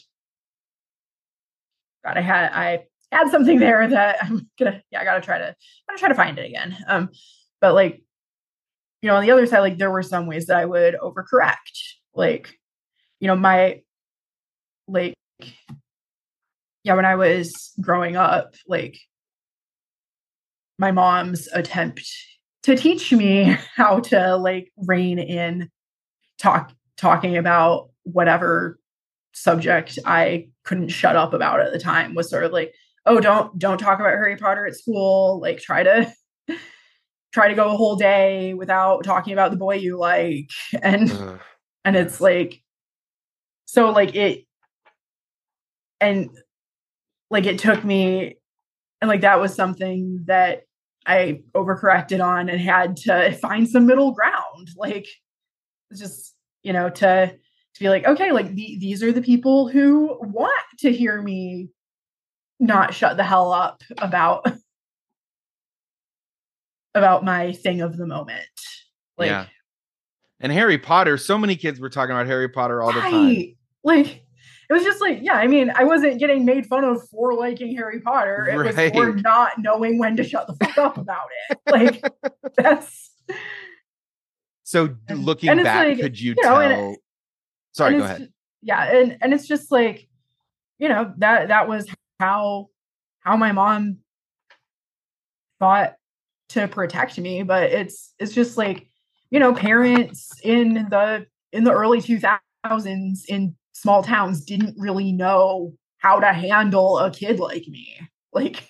God, 2.07 2.17
I 2.17 2.21
had 2.21 2.51
I 2.53 2.83
had 3.11 3.29
something 3.29 3.59
there 3.59 3.87
that 3.87 4.17
I'm 4.21 4.49
gonna 4.57 4.81
yeah, 4.91 5.01
I 5.01 5.03
gotta 5.03 5.21
try 5.21 5.37
to 5.37 5.47
I'm 5.47 5.55
gonna 5.89 5.99
try 5.99 6.09
to 6.09 6.15
find 6.15 6.39
it 6.39 6.45
again. 6.45 6.77
Um, 6.87 7.09
but 7.59 7.73
like, 7.73 8.01
you 9.01 9.07
know, 9.07 9.15
on 9.15 9.23
the 9.23 9.31
other 9.31 9.45
side, 9.45 9.59
like 9.59 9.77
there 9.77 9.91
were 9.91 10.03
some 10.03 10.27
ways 10.27 10.45
that 10.47 10.57
I 10.57 10.65
would 10.65 10.95
overcorrect. 10.95 11.55
Like, 12.15 12.53
you 13.19 13.27
know, 13.27 13.35
my 13.35 13.81
like 14.87 15.15
yeah, 16.83 16.93
when 16.93 17.05
I 17.05 17.15
was 17.15 17.73
growing 17.81 18.15
up, 18.15 18.55
like 18.67 18.97
my 20.79 20.91
mom's 20.91 21.47
attempt 21.53 22.07
to 22.63 22.77
teach 22.77 23.11
me 23.11 23.57
how 23.75 23.99
to 23.99 24.37
like 24.37 24.71
rein 24.77 25.19
in 25.19 25.69
talk 26.39 26.71
talking 26.95 27.35
about 27.35 27.89
whatever 28.03 28.79
subject 29.33 29.99
I 30.05 30.49
couldn't 30.63 30.89
shut 30.89 31.15
up 31.15 31.33
about 31.33 31.59
at 31.59 31.71
the 31.71 31.79
time 31.79 32.15
was 32.15 32.29
sort 32.29 32.43
of 32.43 32.51
like, 32.51 32.73
oh, 33.05 33.19
don't 33.19 33.57
don't 33.57 33.77
talk 33.77 33.99
about 33.99 34.11
Harry 34.11 34.37
Potter 34.37 34.65
at 34.65 34.75
school. 34.75 35.39
Like 35.41 35.59
try 35.59 35.83
to 35.83 36.13
try 37.33 37.47
to 37.47 37.55
go 37.55 37.71
a 37.71 37.77
whole 37.77 37.95
day 37.95 38.53
without 38.53 39.03
talking 39.03 39.33
about 39.33 39.51
the 39.51 39.57
boy 39.57 39.75
you 39.75 39.97
like. 39.97 40.49
And 40.81 41.11
uh. 41.11 41.37
and 41.85 41.95
it's 41.95 42.19
like 42.19 42.61
so 43.65 43.91
like 43.91 44.15
it 44.15 44.45
and 45.99 46.29
like 47.29 47.45
it 47.45 47.59
took 47.59 47.83
me 47.83 48.37
and 49.01 49.09
like 49.09 49.21
that 49.21 49.39
was 49.39 49.53
something 49.53 50.23
that 50.25 50.63
I 51.07 51.41
overcorrected 51.55 52.23
on 52.23 52.49
and 52.49 52.59
had 52.59 52.97
to 52.97 53.31
find 53.41 53.67
some 53.67 53.85
middle 53.85 54.11
ground. 54.11 54.69
Like 54.75 55.07
just, 55.95 56.35
you 56.63 56.73
know, 56.73 56.89
to 56.89 57.33
to 57.77 57.83
be 57.83 57.89
like, 57.89 58.05
okay, 58.05 58.31
like 58.31 58.53
the, 58.53 58.77
these 58.79 59.03
are 59.03 59.11
the 59.11 59.21
people 59.21 59.67
who 59.67 60.17
want 60.21 60.65
to 60.79 60.91
hear 60.91 61.21
me 61.21 61.69
not 62.59 62.93
shut 62.93 63.17
the 63.17 63.23
hell 63.23 63.51
up 63.51 63.83
about 63.99 64.45
about 66.95 67.23
my 67.23 67.51
thing 67.51 67.81
of 67.81 67.97
the 67.97 68.07
moment. 68.07 68.41
Like 69.17 69.29
yeah. 69.29 69.45
And 70.39 70.51
Harry 70.51 70.77
Potter, 70.77 71.17
so 71.17 71.37
many 71.37 71.55
kids 71.55 71.79
were 71.79 71.89
talking 71.89 72.11
about 72.11 72.27
Harry 72.27 72.49
Potter 72.49 72.81
all 72.81 72.93
the 72.93 72.99
right. 72.99 73.11
time. 73.11 73.55
Like 73.83 74.23
it 74.69 74.73
was 74.73 74.83
just 74.83 74.99
like, 74.99 75.19
yeah, 75.21 75.35
I 75.35 75.47
mean, 75.47 75.71
I 75.75 75.83
wasn't 75.83 76.19
getting 76.19 76.45
made 76.45 76.65
fun 76.65 76.83
of 76.83 77.07
for 77.09 77.33
liking 77.33 77.75
Harry 77.75 78.01
Potter. 78.01 78.47
It 78.49 78.57
right. 78.57 78.75
was 78.75 78.91
for 78.91 79.13
not 79.13 79.59
knowing 79.59 79.97
when 79.97 80.17
to 80.17 80.23
shut 80.23 80.47
the 80.47 80.65
fuck 80.65 80.77
up 80.77 80.97
about 80.97 81.27
it. 81.49 81.59
Like 81.69 82.03
that's 82.57 83.11
so 84.63 84.95
looking 85.09 85.49
and 85.49 85.63
back, 85.63 85.87
like, 85.87 85.99
could 85.99 86.19
you, 86.19 86.35
you 86.37 86.43
know, 86.43 86.59
tell? 86.59 86.95
Sorry, 87.77 87.97
go 87.97 88.03
ahead. 88.03 88.29
Yeah, 88.63 88.83
and 88.83 89.17
and 89.21 89.33
it's 89.33 89.47
just 89.47 89.71
like, 89.71 90.07
you 90.79 90.89
know, 90.89 91.13
that 91.17 91.49
that 91.49 91.69
was 91.69 91.87
how 92.19 92.69
how 93.19 93.37
my 93.37 93.51
mom 93.51 93.99
thought 95.59 95.95
to 96.49 96.67
protect 96.67 97.19
me, 97.19 97.43
but 97.43 97.71
it's 97.71 98.15
it's 98.17 98.33
just 98.33 98.57
like, 98.57 98.87
you 99.29 99.39
know, 99.39 99.53
parents 99.53 100.31
in 100.43 100.87
the 100.89 101.27
in 101.51 101.63
the 101.63 101.71
early 101.71 102.01
2000s 102.01 103.25
in 103.27 103.55
small 103.73 104.01
towns 104.01 104.43
didn't 104.43 104.75
really 104.77 105.11
know 105.11 105.73
how 105.99 106.19
to 106.19 106.33
handle 106.33 106.97
a 106.97 107.11
kid 107.11 107.39
like 107.39 107.67
me. 107.67 107.99
Like, 108.33 108.67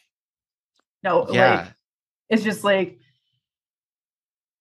no, 1.01 1.27
yeah. 1.29 1.55
like 1.55 1.67
it's 2.29 2.43
just 2.43 2.65
like, 2.65 2.99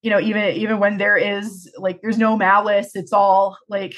you 0.03 0.11
know, 0.11 0.21
even 0.21 0.55
even 0.55 0.79
when 0.79 0.99
there 0.99 1.17
is 1.17 1.69
like 1.77 2.01
there's 2.01 2.19
no 2.19 2.37
malice, 2.37 2.95
it's 2.95 3.13
all 3.13 3.59
like 3.69 3.97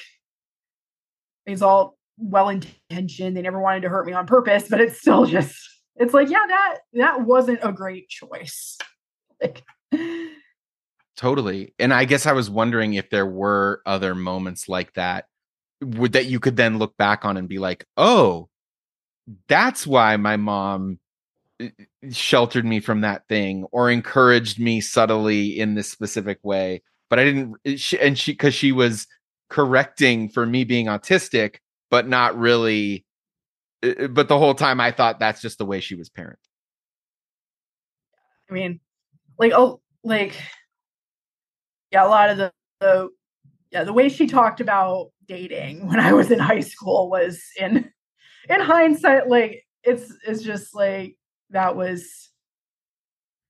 it's 1.48 1.62
all 1.62 1.96
well 2.16 2.48
intentioned. 2.48 3.36
They 3.36 3.42
never 3.42 3.60
wanted 3.60 3.82
to 3.82 3.88
hurt 3.88 4.06
me 4.06 4.12
on 4.12 4.26
purpose, 4.26 4.68
but 4.68 4.80
it's 4.80 5.00
still 5.00 5.26
just 5.26 5.56
it's 5.96 6.14
like, 6.14 6.30
yeah, 6.30 6.44
that 6.46 6.78
that 6.94 7.20
wasn't 7.22 7.60
a 7.62 7.72
great 7.72 8.08
choice. 8.08 8.78
Like 9.40 9.62
totally. 11.16 11.74
And 11.78 11.94
I 11.94 12.04
guess 12.06 12.26
I 12.26 12.32
was 12.32 12.50
wondering 12.50 12.94
if 12.94 13.08
there 13.08 13.24
were 13.24 13.82
other 13.86 14.16
moments 14.16 14.68
like 14.68 14.94
that 14.94 15.26
would 15.80 16.12
that 16.14 16.26
you 16.26 16.40
could 16.40 16.56
then 16.56 16.78
look 16.78 16.96
back 16.96 17.24
on 17.24 17.36
and 17.36 17.48
be 17.48 17.58
like, 17.58 17.86
oh, 17.96 18.48
that's 19.48 19.86
why 19.86 20.16
my 20.16 20.36
mom 20.36 20.98
uh, 21.62 21.68
sheltered 22.10 22.64
me 22.64 22.80
from 22.80 23.02
that 23.02 23.28
thing 23.28 23.64
or 23.70 23.90
encouraged 23.90 24.58
me 24.58 24.80
subtly 24.80 25.58
in 25.58 25.74
this 25.74 25.90
specific 25.90 26.38
way. 26.42 26.82
But 27.10 27.18
I 27.20 27.24
didn't, 27.24 27.78
she, 27.78 27.98
and 27.98 28.18
she, 28.18 28.32
because 28.32 28.54
she 28.54 28.72
was 28.72 29.06
correcting 29.48 30.28
for 30.28 30.46
me 30.46 30.64
being 30.64 30.86
autistic, 30.86 31.56
but 31.90 32.08
not 32.08 32.38
really 32.38 33.04
uh, 33.82 34.08
but 34.08 34.28
the 34.28 34.38
whole 34.38 34.54
time 34.54 34.80
I 34.80 34.90
thought 34.90 35.20
that's 35.20 35.40
just 35.40 35.58
the 35.58 35.66
way 35.66 35.80
she 35.80 35.94
was 35.94 36.08
parent. 36.08 36.38
I 38.50 38.54
mean, 38.54 38.80
like 39.38 39.52
oh, 39.54 39.80
like 40.04 40.34
yeah, 41.92 42.06
a 42.06 42.08
lot 42.08 42.30
of 42.30 42.38
the, 42.38 42.52
the 42.80 43.08
yeah 43.70 43.84
the 43.84 43.92
way 43.92 44.08
she 44.08 44.26
talked 44.26 44.60
about 44.60 45.10
dating 45.26 45.86
when 45.88 46.00
I 46.00 46.12
was 46.12 46.30
in 46.30 46.38
high 46.38 46.60
school 46.60 47.10
was 47.10 47.40
in 47.58 47.90
in 48.48 48.60
hindsight 48.60 49.28
like 49.28 49.64
it's 49.84 50.12
it's 50.26 50.42
just 50.42 50.74
like 50.74 51.16
that 51.50 51.76
was 51.76 52.30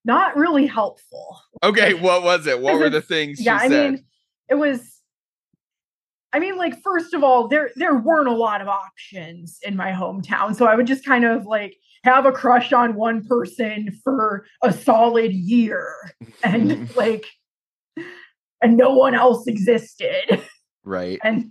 not 0.04 0.36
really 0.36 0.66
helpful. 0.66 1.40
Okay, 1.62 1.94
what 1.94 2.22
was 2.22 2.46
it? 2.46 2.60
What 2.60 2.78
were 2.78 2.90
the 2.90 3.02
things 3.02 3.40
yeah, 3.40 3.56
I 3.56 3.68
said? 3.68 3.92
mean, 3.92 4.04
it 4.48 4.56
was 4.56 4.97
I 6.32 6.40
mean, 6.40 6.56
like, 6.56 6.82
first 6.82 7.14
of 7.14 7.24
all, 7.24 7.48
there 7.48 7.70
there 7.76 7.96
weren't 7.96 8.28
a 8.28 8.34
lot 8.34 8.60
of 8.60 8.68
options 8.68 9.58
in 9.62 9.76
my 9.76 9.92
hometown. 9.92 10.54
So 10.54 10.66
I 10.66 10.74
would 10.74 10.86
just 10.86 11.04
kind 11.04 11.24
of 11.24 11.46
like 11.46 11.76
have 12.04 12.26
a 12.26 12.32
crush 12.32 12.72
on 12.72 12.94
one 12.94 13.24
person 13.24 13.90
for 14.04 14.46
a 14.62 14.72
solid 14.72 15.32
year 15.32 15.94
and 16.44 16.94
like 16.96 17.24
and 18.62 18.76
no 18.76 18.94
one 18.94 19.14
else 19.14 19.46
existed. 19.46 20.42
Right. 20.84 21.18
And 21.22 21.50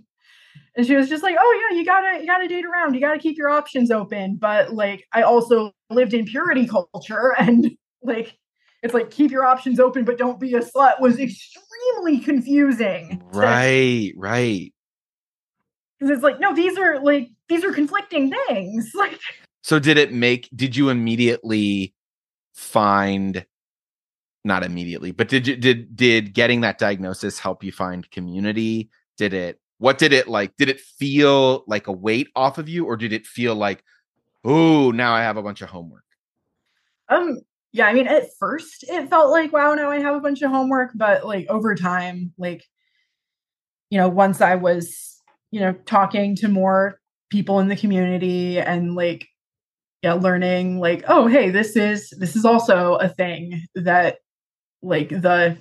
and 0.76 0.86
she 0.86 0.94
was 0.94 1.08
just 1.08 1.22
like, 1.22 1.36
"Oh 1.38 1.68
yeah, 1.70 1.76
you 1.76 1.84
gotta 1.84 2.20
you 2.20 2.26
gotta 2.26 2.46
date 2.46 2.64
around. 2.64 2.94
You 2.94 3.00
gotta 3.00 3.18
keep 3.18 3.36
your 3.36 3.50
options 3.50 3.90
open." 3.90 4.36
But 4.36 4.72
like, 4.74 5.04
I 5.12 5.22
also 5.22 5.72
lived 5.90 6.14
in 6.14 6.24
purity 6.24 6.66
culture, 6.66 7.34
and 7.38 7.72
like, 8.02 8.36
it's 8.82 8.94
like 8.94 9.10
keep 9.10 9.30
your 9.30 9.44
options 9.44 9.80
open, 9.80 10.04
but 10.04 10.18
don't 10.18 10.38
be 10.38 10.54
a 10.54 10.60
slut 10.60 11.00
was 11.00 11.18
extremely 11.18 12.18
confusing. 12.18 13.22
Right, 13.32 14.12
right. 14.16 14.72
Because 15.98 16.14
it's 16.14 16.22
like, 16.22 16.38
no, 16.38 16.54
these 16.54 16.78
are 16.78 17.00
like 17.00 17.30
these 17.48 17.64
are 17.64 17.72
conflicting 17.72 18.32
things. 18.46 18.92
Like, 18.94 19.18
so 19.62 19.78
did 19.78 19.98
it 19.98 20.12
make? 20.12 20.48
Did 20.54 20.76
you 20.76 20.88
immediately 20.88 21.94
find? 22.54 23.44
Not 24.44 24.62
immediately, 24.62 25.10
but 25.10 25.28
did 25.28 25.46
you 25.46 25.56
did 25.56 25.94
did 25.96 26.32
getting 26.32 26.60
that 26.62 26.78
diagnosis 26.78 27.38
help 27.38 27.64
you 27.64 27.72
find 27.72 28.08
community? 28.10 28.88
Did 29.16 29.34
it 29.34 29.60
what 29.78 29.98
did 29.98 30.12
it 30.12 30.28
like? 30.28 30.56
Did 30.56 30.68
it 30.68 30.80
feel 30.80 31.64
like 31.66 31.86
a 31.86 31.92
weight 31.92 32.28
off 32.36 32.58
of 32.58 32.68
you, 32.68 32.86
or 32.86 32.96
did 32.96 33.12
it 33.12 33.26
feel 33.26 33.54
like, 33.54 33.82
oh, 34.44 34.90
now 34.90 35.12
I 35.12 35.22
have 35.22 35.36
a 35.36 35.42
bunch 35.42 35.60
of 35.60 35.68
homework? 35.68 36.04
Um, 37.08 37.40
yeah, 37.78 37.86
I 37.86 37.92
mean, 37.92 38.08
at 38.08 38.26
first 38.40 38.84
it 38.88 39.08
felt 39.08 39.30
like, 39.30 39.52
wow, 39.52 39.72
now 39.74 39.88
I 39.88 40.00
have 40.00 40.16
a 40.16 40.20
bunch 40.20 40.42
of 40.42 40.50
homework, 40.50 40.90
but 40.96 41.24
like 41.24 41.46
over 41.48 41.76
time, 41.76 42.32
like, 42.36 42.64
you 43.88 43.98
know, 43.98 44.08
once 44.08 44.40
I 44.40 44.56
was, 44.56 45.22
you 45.52 45.60
know, 45.60 45.74
talking 45.86 46.34
to 46.36 46.48
more 46.48 46.98
people 47.30 47.60
in 47.60 47.68
the 47.68 47.76
community 47.76 48.58
and 48.58 48.96
like, 48.96 49.28
yeah, 50.02 50.14
learning 50.14 50.80
like, 50.80 51.04
oh, 51.06 51.28
hey, 51.28 51.50
this 51.50 51.76
is 51.76 52.12
this 52.18 52.34
is 52.34 52.44
also 52.44 52.96
a 52.96 53.08
thing 53.08 53.62
that 53.76 54.18
like 54.82 55.10
the 55.10 55.56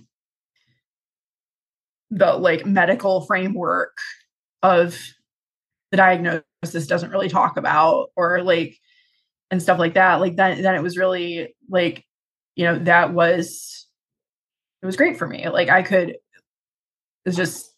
the 2.10 2.34
like 2.34 2.66
medical 2.66 3.28
framework 3.28 3.96
of 4.64 5.00
the 5.92 5.98
diagnosis 5.98 6.88
doesn't 6.88 7.12
really 7.12 7.30
talk 7.30 7.58
about 7.58 8.08
or 8.16 8.42
like 8.42 8.76
and 9.52 9.62
stuff 9.62 9.80
like 9.80 9.94
that 9.94 10.20
like 10.20 10.36
then 10.36 10.62
then 10.62 10.76
it 10.76 10.82
was 10.82 10.98
really 10.98 11.54
like 11.70 12.07
you 12.58 12.66
know 12.66 12.78
that 12.80 13.14
was 13.14 13.88
it 14.82 14.86
was 14.86 14.98
great 14.98 15.18
for 15.18 15.28
me 15.28 15.48
like 15.50 15.70
i 15.70 15.82
could 15.84 16.10
it 16.10 16.20
was 17.26 17.36
just 17.36 17.74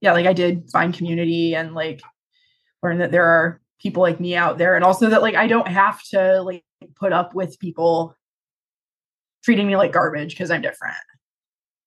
yeah 0.00 0.12
like 0.12 0.26
i 0.26 0.32
did 0.32 0.68
find 0.70 0.94
community 0.94 1.54
and 1.56 1.74
like 1.74 2.02
learn 2.82 2.98
that 2.98 3.10
there 3.10 3.24
are 3.24 3.60
people 3.80 4.02
like 4.02 4.20
me 4.20 4.36
out 4.36 4.58
there 4.58 4.76
and 4.76 4.84
also 4.84 5.08
that 5.08 5.22
like 5.22 5.34
i 5.34 5.46
don't 5.46 5.68
have 5.68 6.02
to 6.04 6.42
like 6.42 6.62
put 6.96 7.12
up 7.12 7.34
with 7.34 7.58
people 7.58 8.14
treating 9.42 9.66
me 9.66 9.74
like 9.76 9.90
garbage 9.92 10.32
because 10.34 10.50
i'm 10.50 10.62
different 10.62 10.94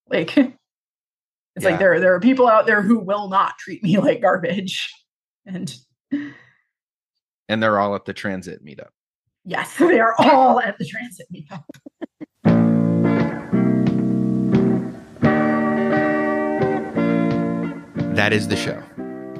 like 0.10 0.36
It's 1.56 1.64
Yeah. 1.66 1.70
like 1.70 1.80
there 1.80 2.00
there 2.00 2.16
are 2.16 2.20
people 2.20 2.48
out 2.48 2.66
there 2.66 2.82
who 2.82 2.98
will 2.98 3.30
not 3.30 3.60
treat 3.60 3.84
me 3.84 3.98
like 4.00 4.22
garbage. 4.24 4.92
And 5.46 5.72
And 7.48 7.62
they're 7.62 7.80
all 7.80 7.94
at 7.94 8.06
the 8.06 8.14
transit 8.14 8.66
meetup. 8.66 8.90
yes, 9.46 9.78
they 9.78 10.00
are 10.00 10.16
all 10.18 10.60
at 10.60 10.80
the 10.80 10.86
transit 10.86 11.28
meetup. 11.32 11.64
That 18.24 18.32
is 18.32 18.48
the 18.48 18.56
show. 18.56 18.82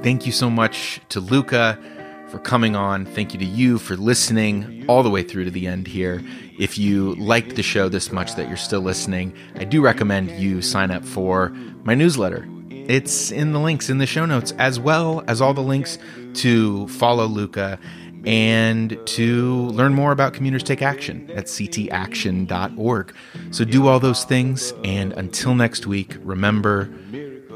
Thank 0.04 0.26
you 0.26 0.34
so 0.34 0.50
much 0.50 1.00
to 1.08 1.22
Luca 1.22 1.80
for 2.28 2.38
coming 2.38 2.76
on. 2.76 3.06
Thank 3.06 3.32
you 3.32 3.40
to 3.40 3.46
you 3.46 3.78
for 3.78 3.96
listening 3.96 4.84
all 4.90 5.04
the 5.04 5.10
way 5.10 5.24
through 5.24 5.46
to 5.46 5.52
the 5.52 5.68
end 5.68 5.88
here. 5.88 6.22
If 6.60 6.78
you 6.78 7.16
liked 7.16 7.56
the 7.56 7.64
show 7.64 7.88
this 7.88 8.12
much 8.12 8.36
that 8.36 8.50
you're 8.50 8.58
still 8.58 8.82
listening, 8.82 9.38
I 9.56 9.64
do 9.64 9.82
recommend 9.82 10.32
you 10.32 10.62
sign 10.62 10.92
up 10.92 11.06
for 11.06 11.52
my 11.86 11.96
newsletter. 11.96 12.46
It's 12.72 13.32
in 13.32 13.54
the 13.54 13.60
links 13.62 13.90
in 13.90 14.00
the 14.00 14.06
show 14.06 14.26
notes, 14.26 14.52
as 14.58 14.82
well 14.82 15.24
as 15.30 15.40
all 15.40 15.54
the 15.54 15.62
links 15.64 15.98
to 16.34 16.86
follow 16.90 17.26
Luca 17.26 17.80
and 18.26 19.00
to 19.06 19.68
learn 19.68 19.94
more 19.94 20.12
about 20.12 20.34
Commuters 20.34 20.64
Take 20.64 20.82
Action 20.82 21.32
at 21.32 21.46
ctaction.org. 21.46 23.16
So 23.52 23.64
do 23.64 23.88
all 23.88 24.02
those 24.02 24.26
things. 24.26 24.74
And 24.84 25.14
until 25.14 25.56
next 25.56 25.88
week, 25.88 26.18
remember 26.22 26.90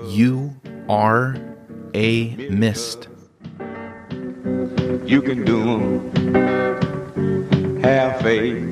you 0.05 0.55
are 0.89 1.35
a 1.93 2.35
mist. 2.49 3.07
You 5.05 5.21
can 5.21 5.43
do 5.43 5.59
'em. 5.61 6.11
Have 7.81 8.21
faith. 8.21 8.63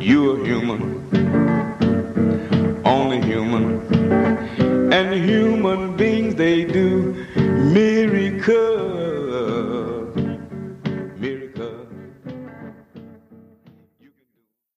You're 0.00 0.44
human. 0.44 0.82
Only 2.84 3.20
human. 3.22 3.80
And 4.92 5.14
human 5.14 5.96
beings, 5.96 6.34
they 6.34 6.64
do 6.64 7.14
miracles. 7.36 8.97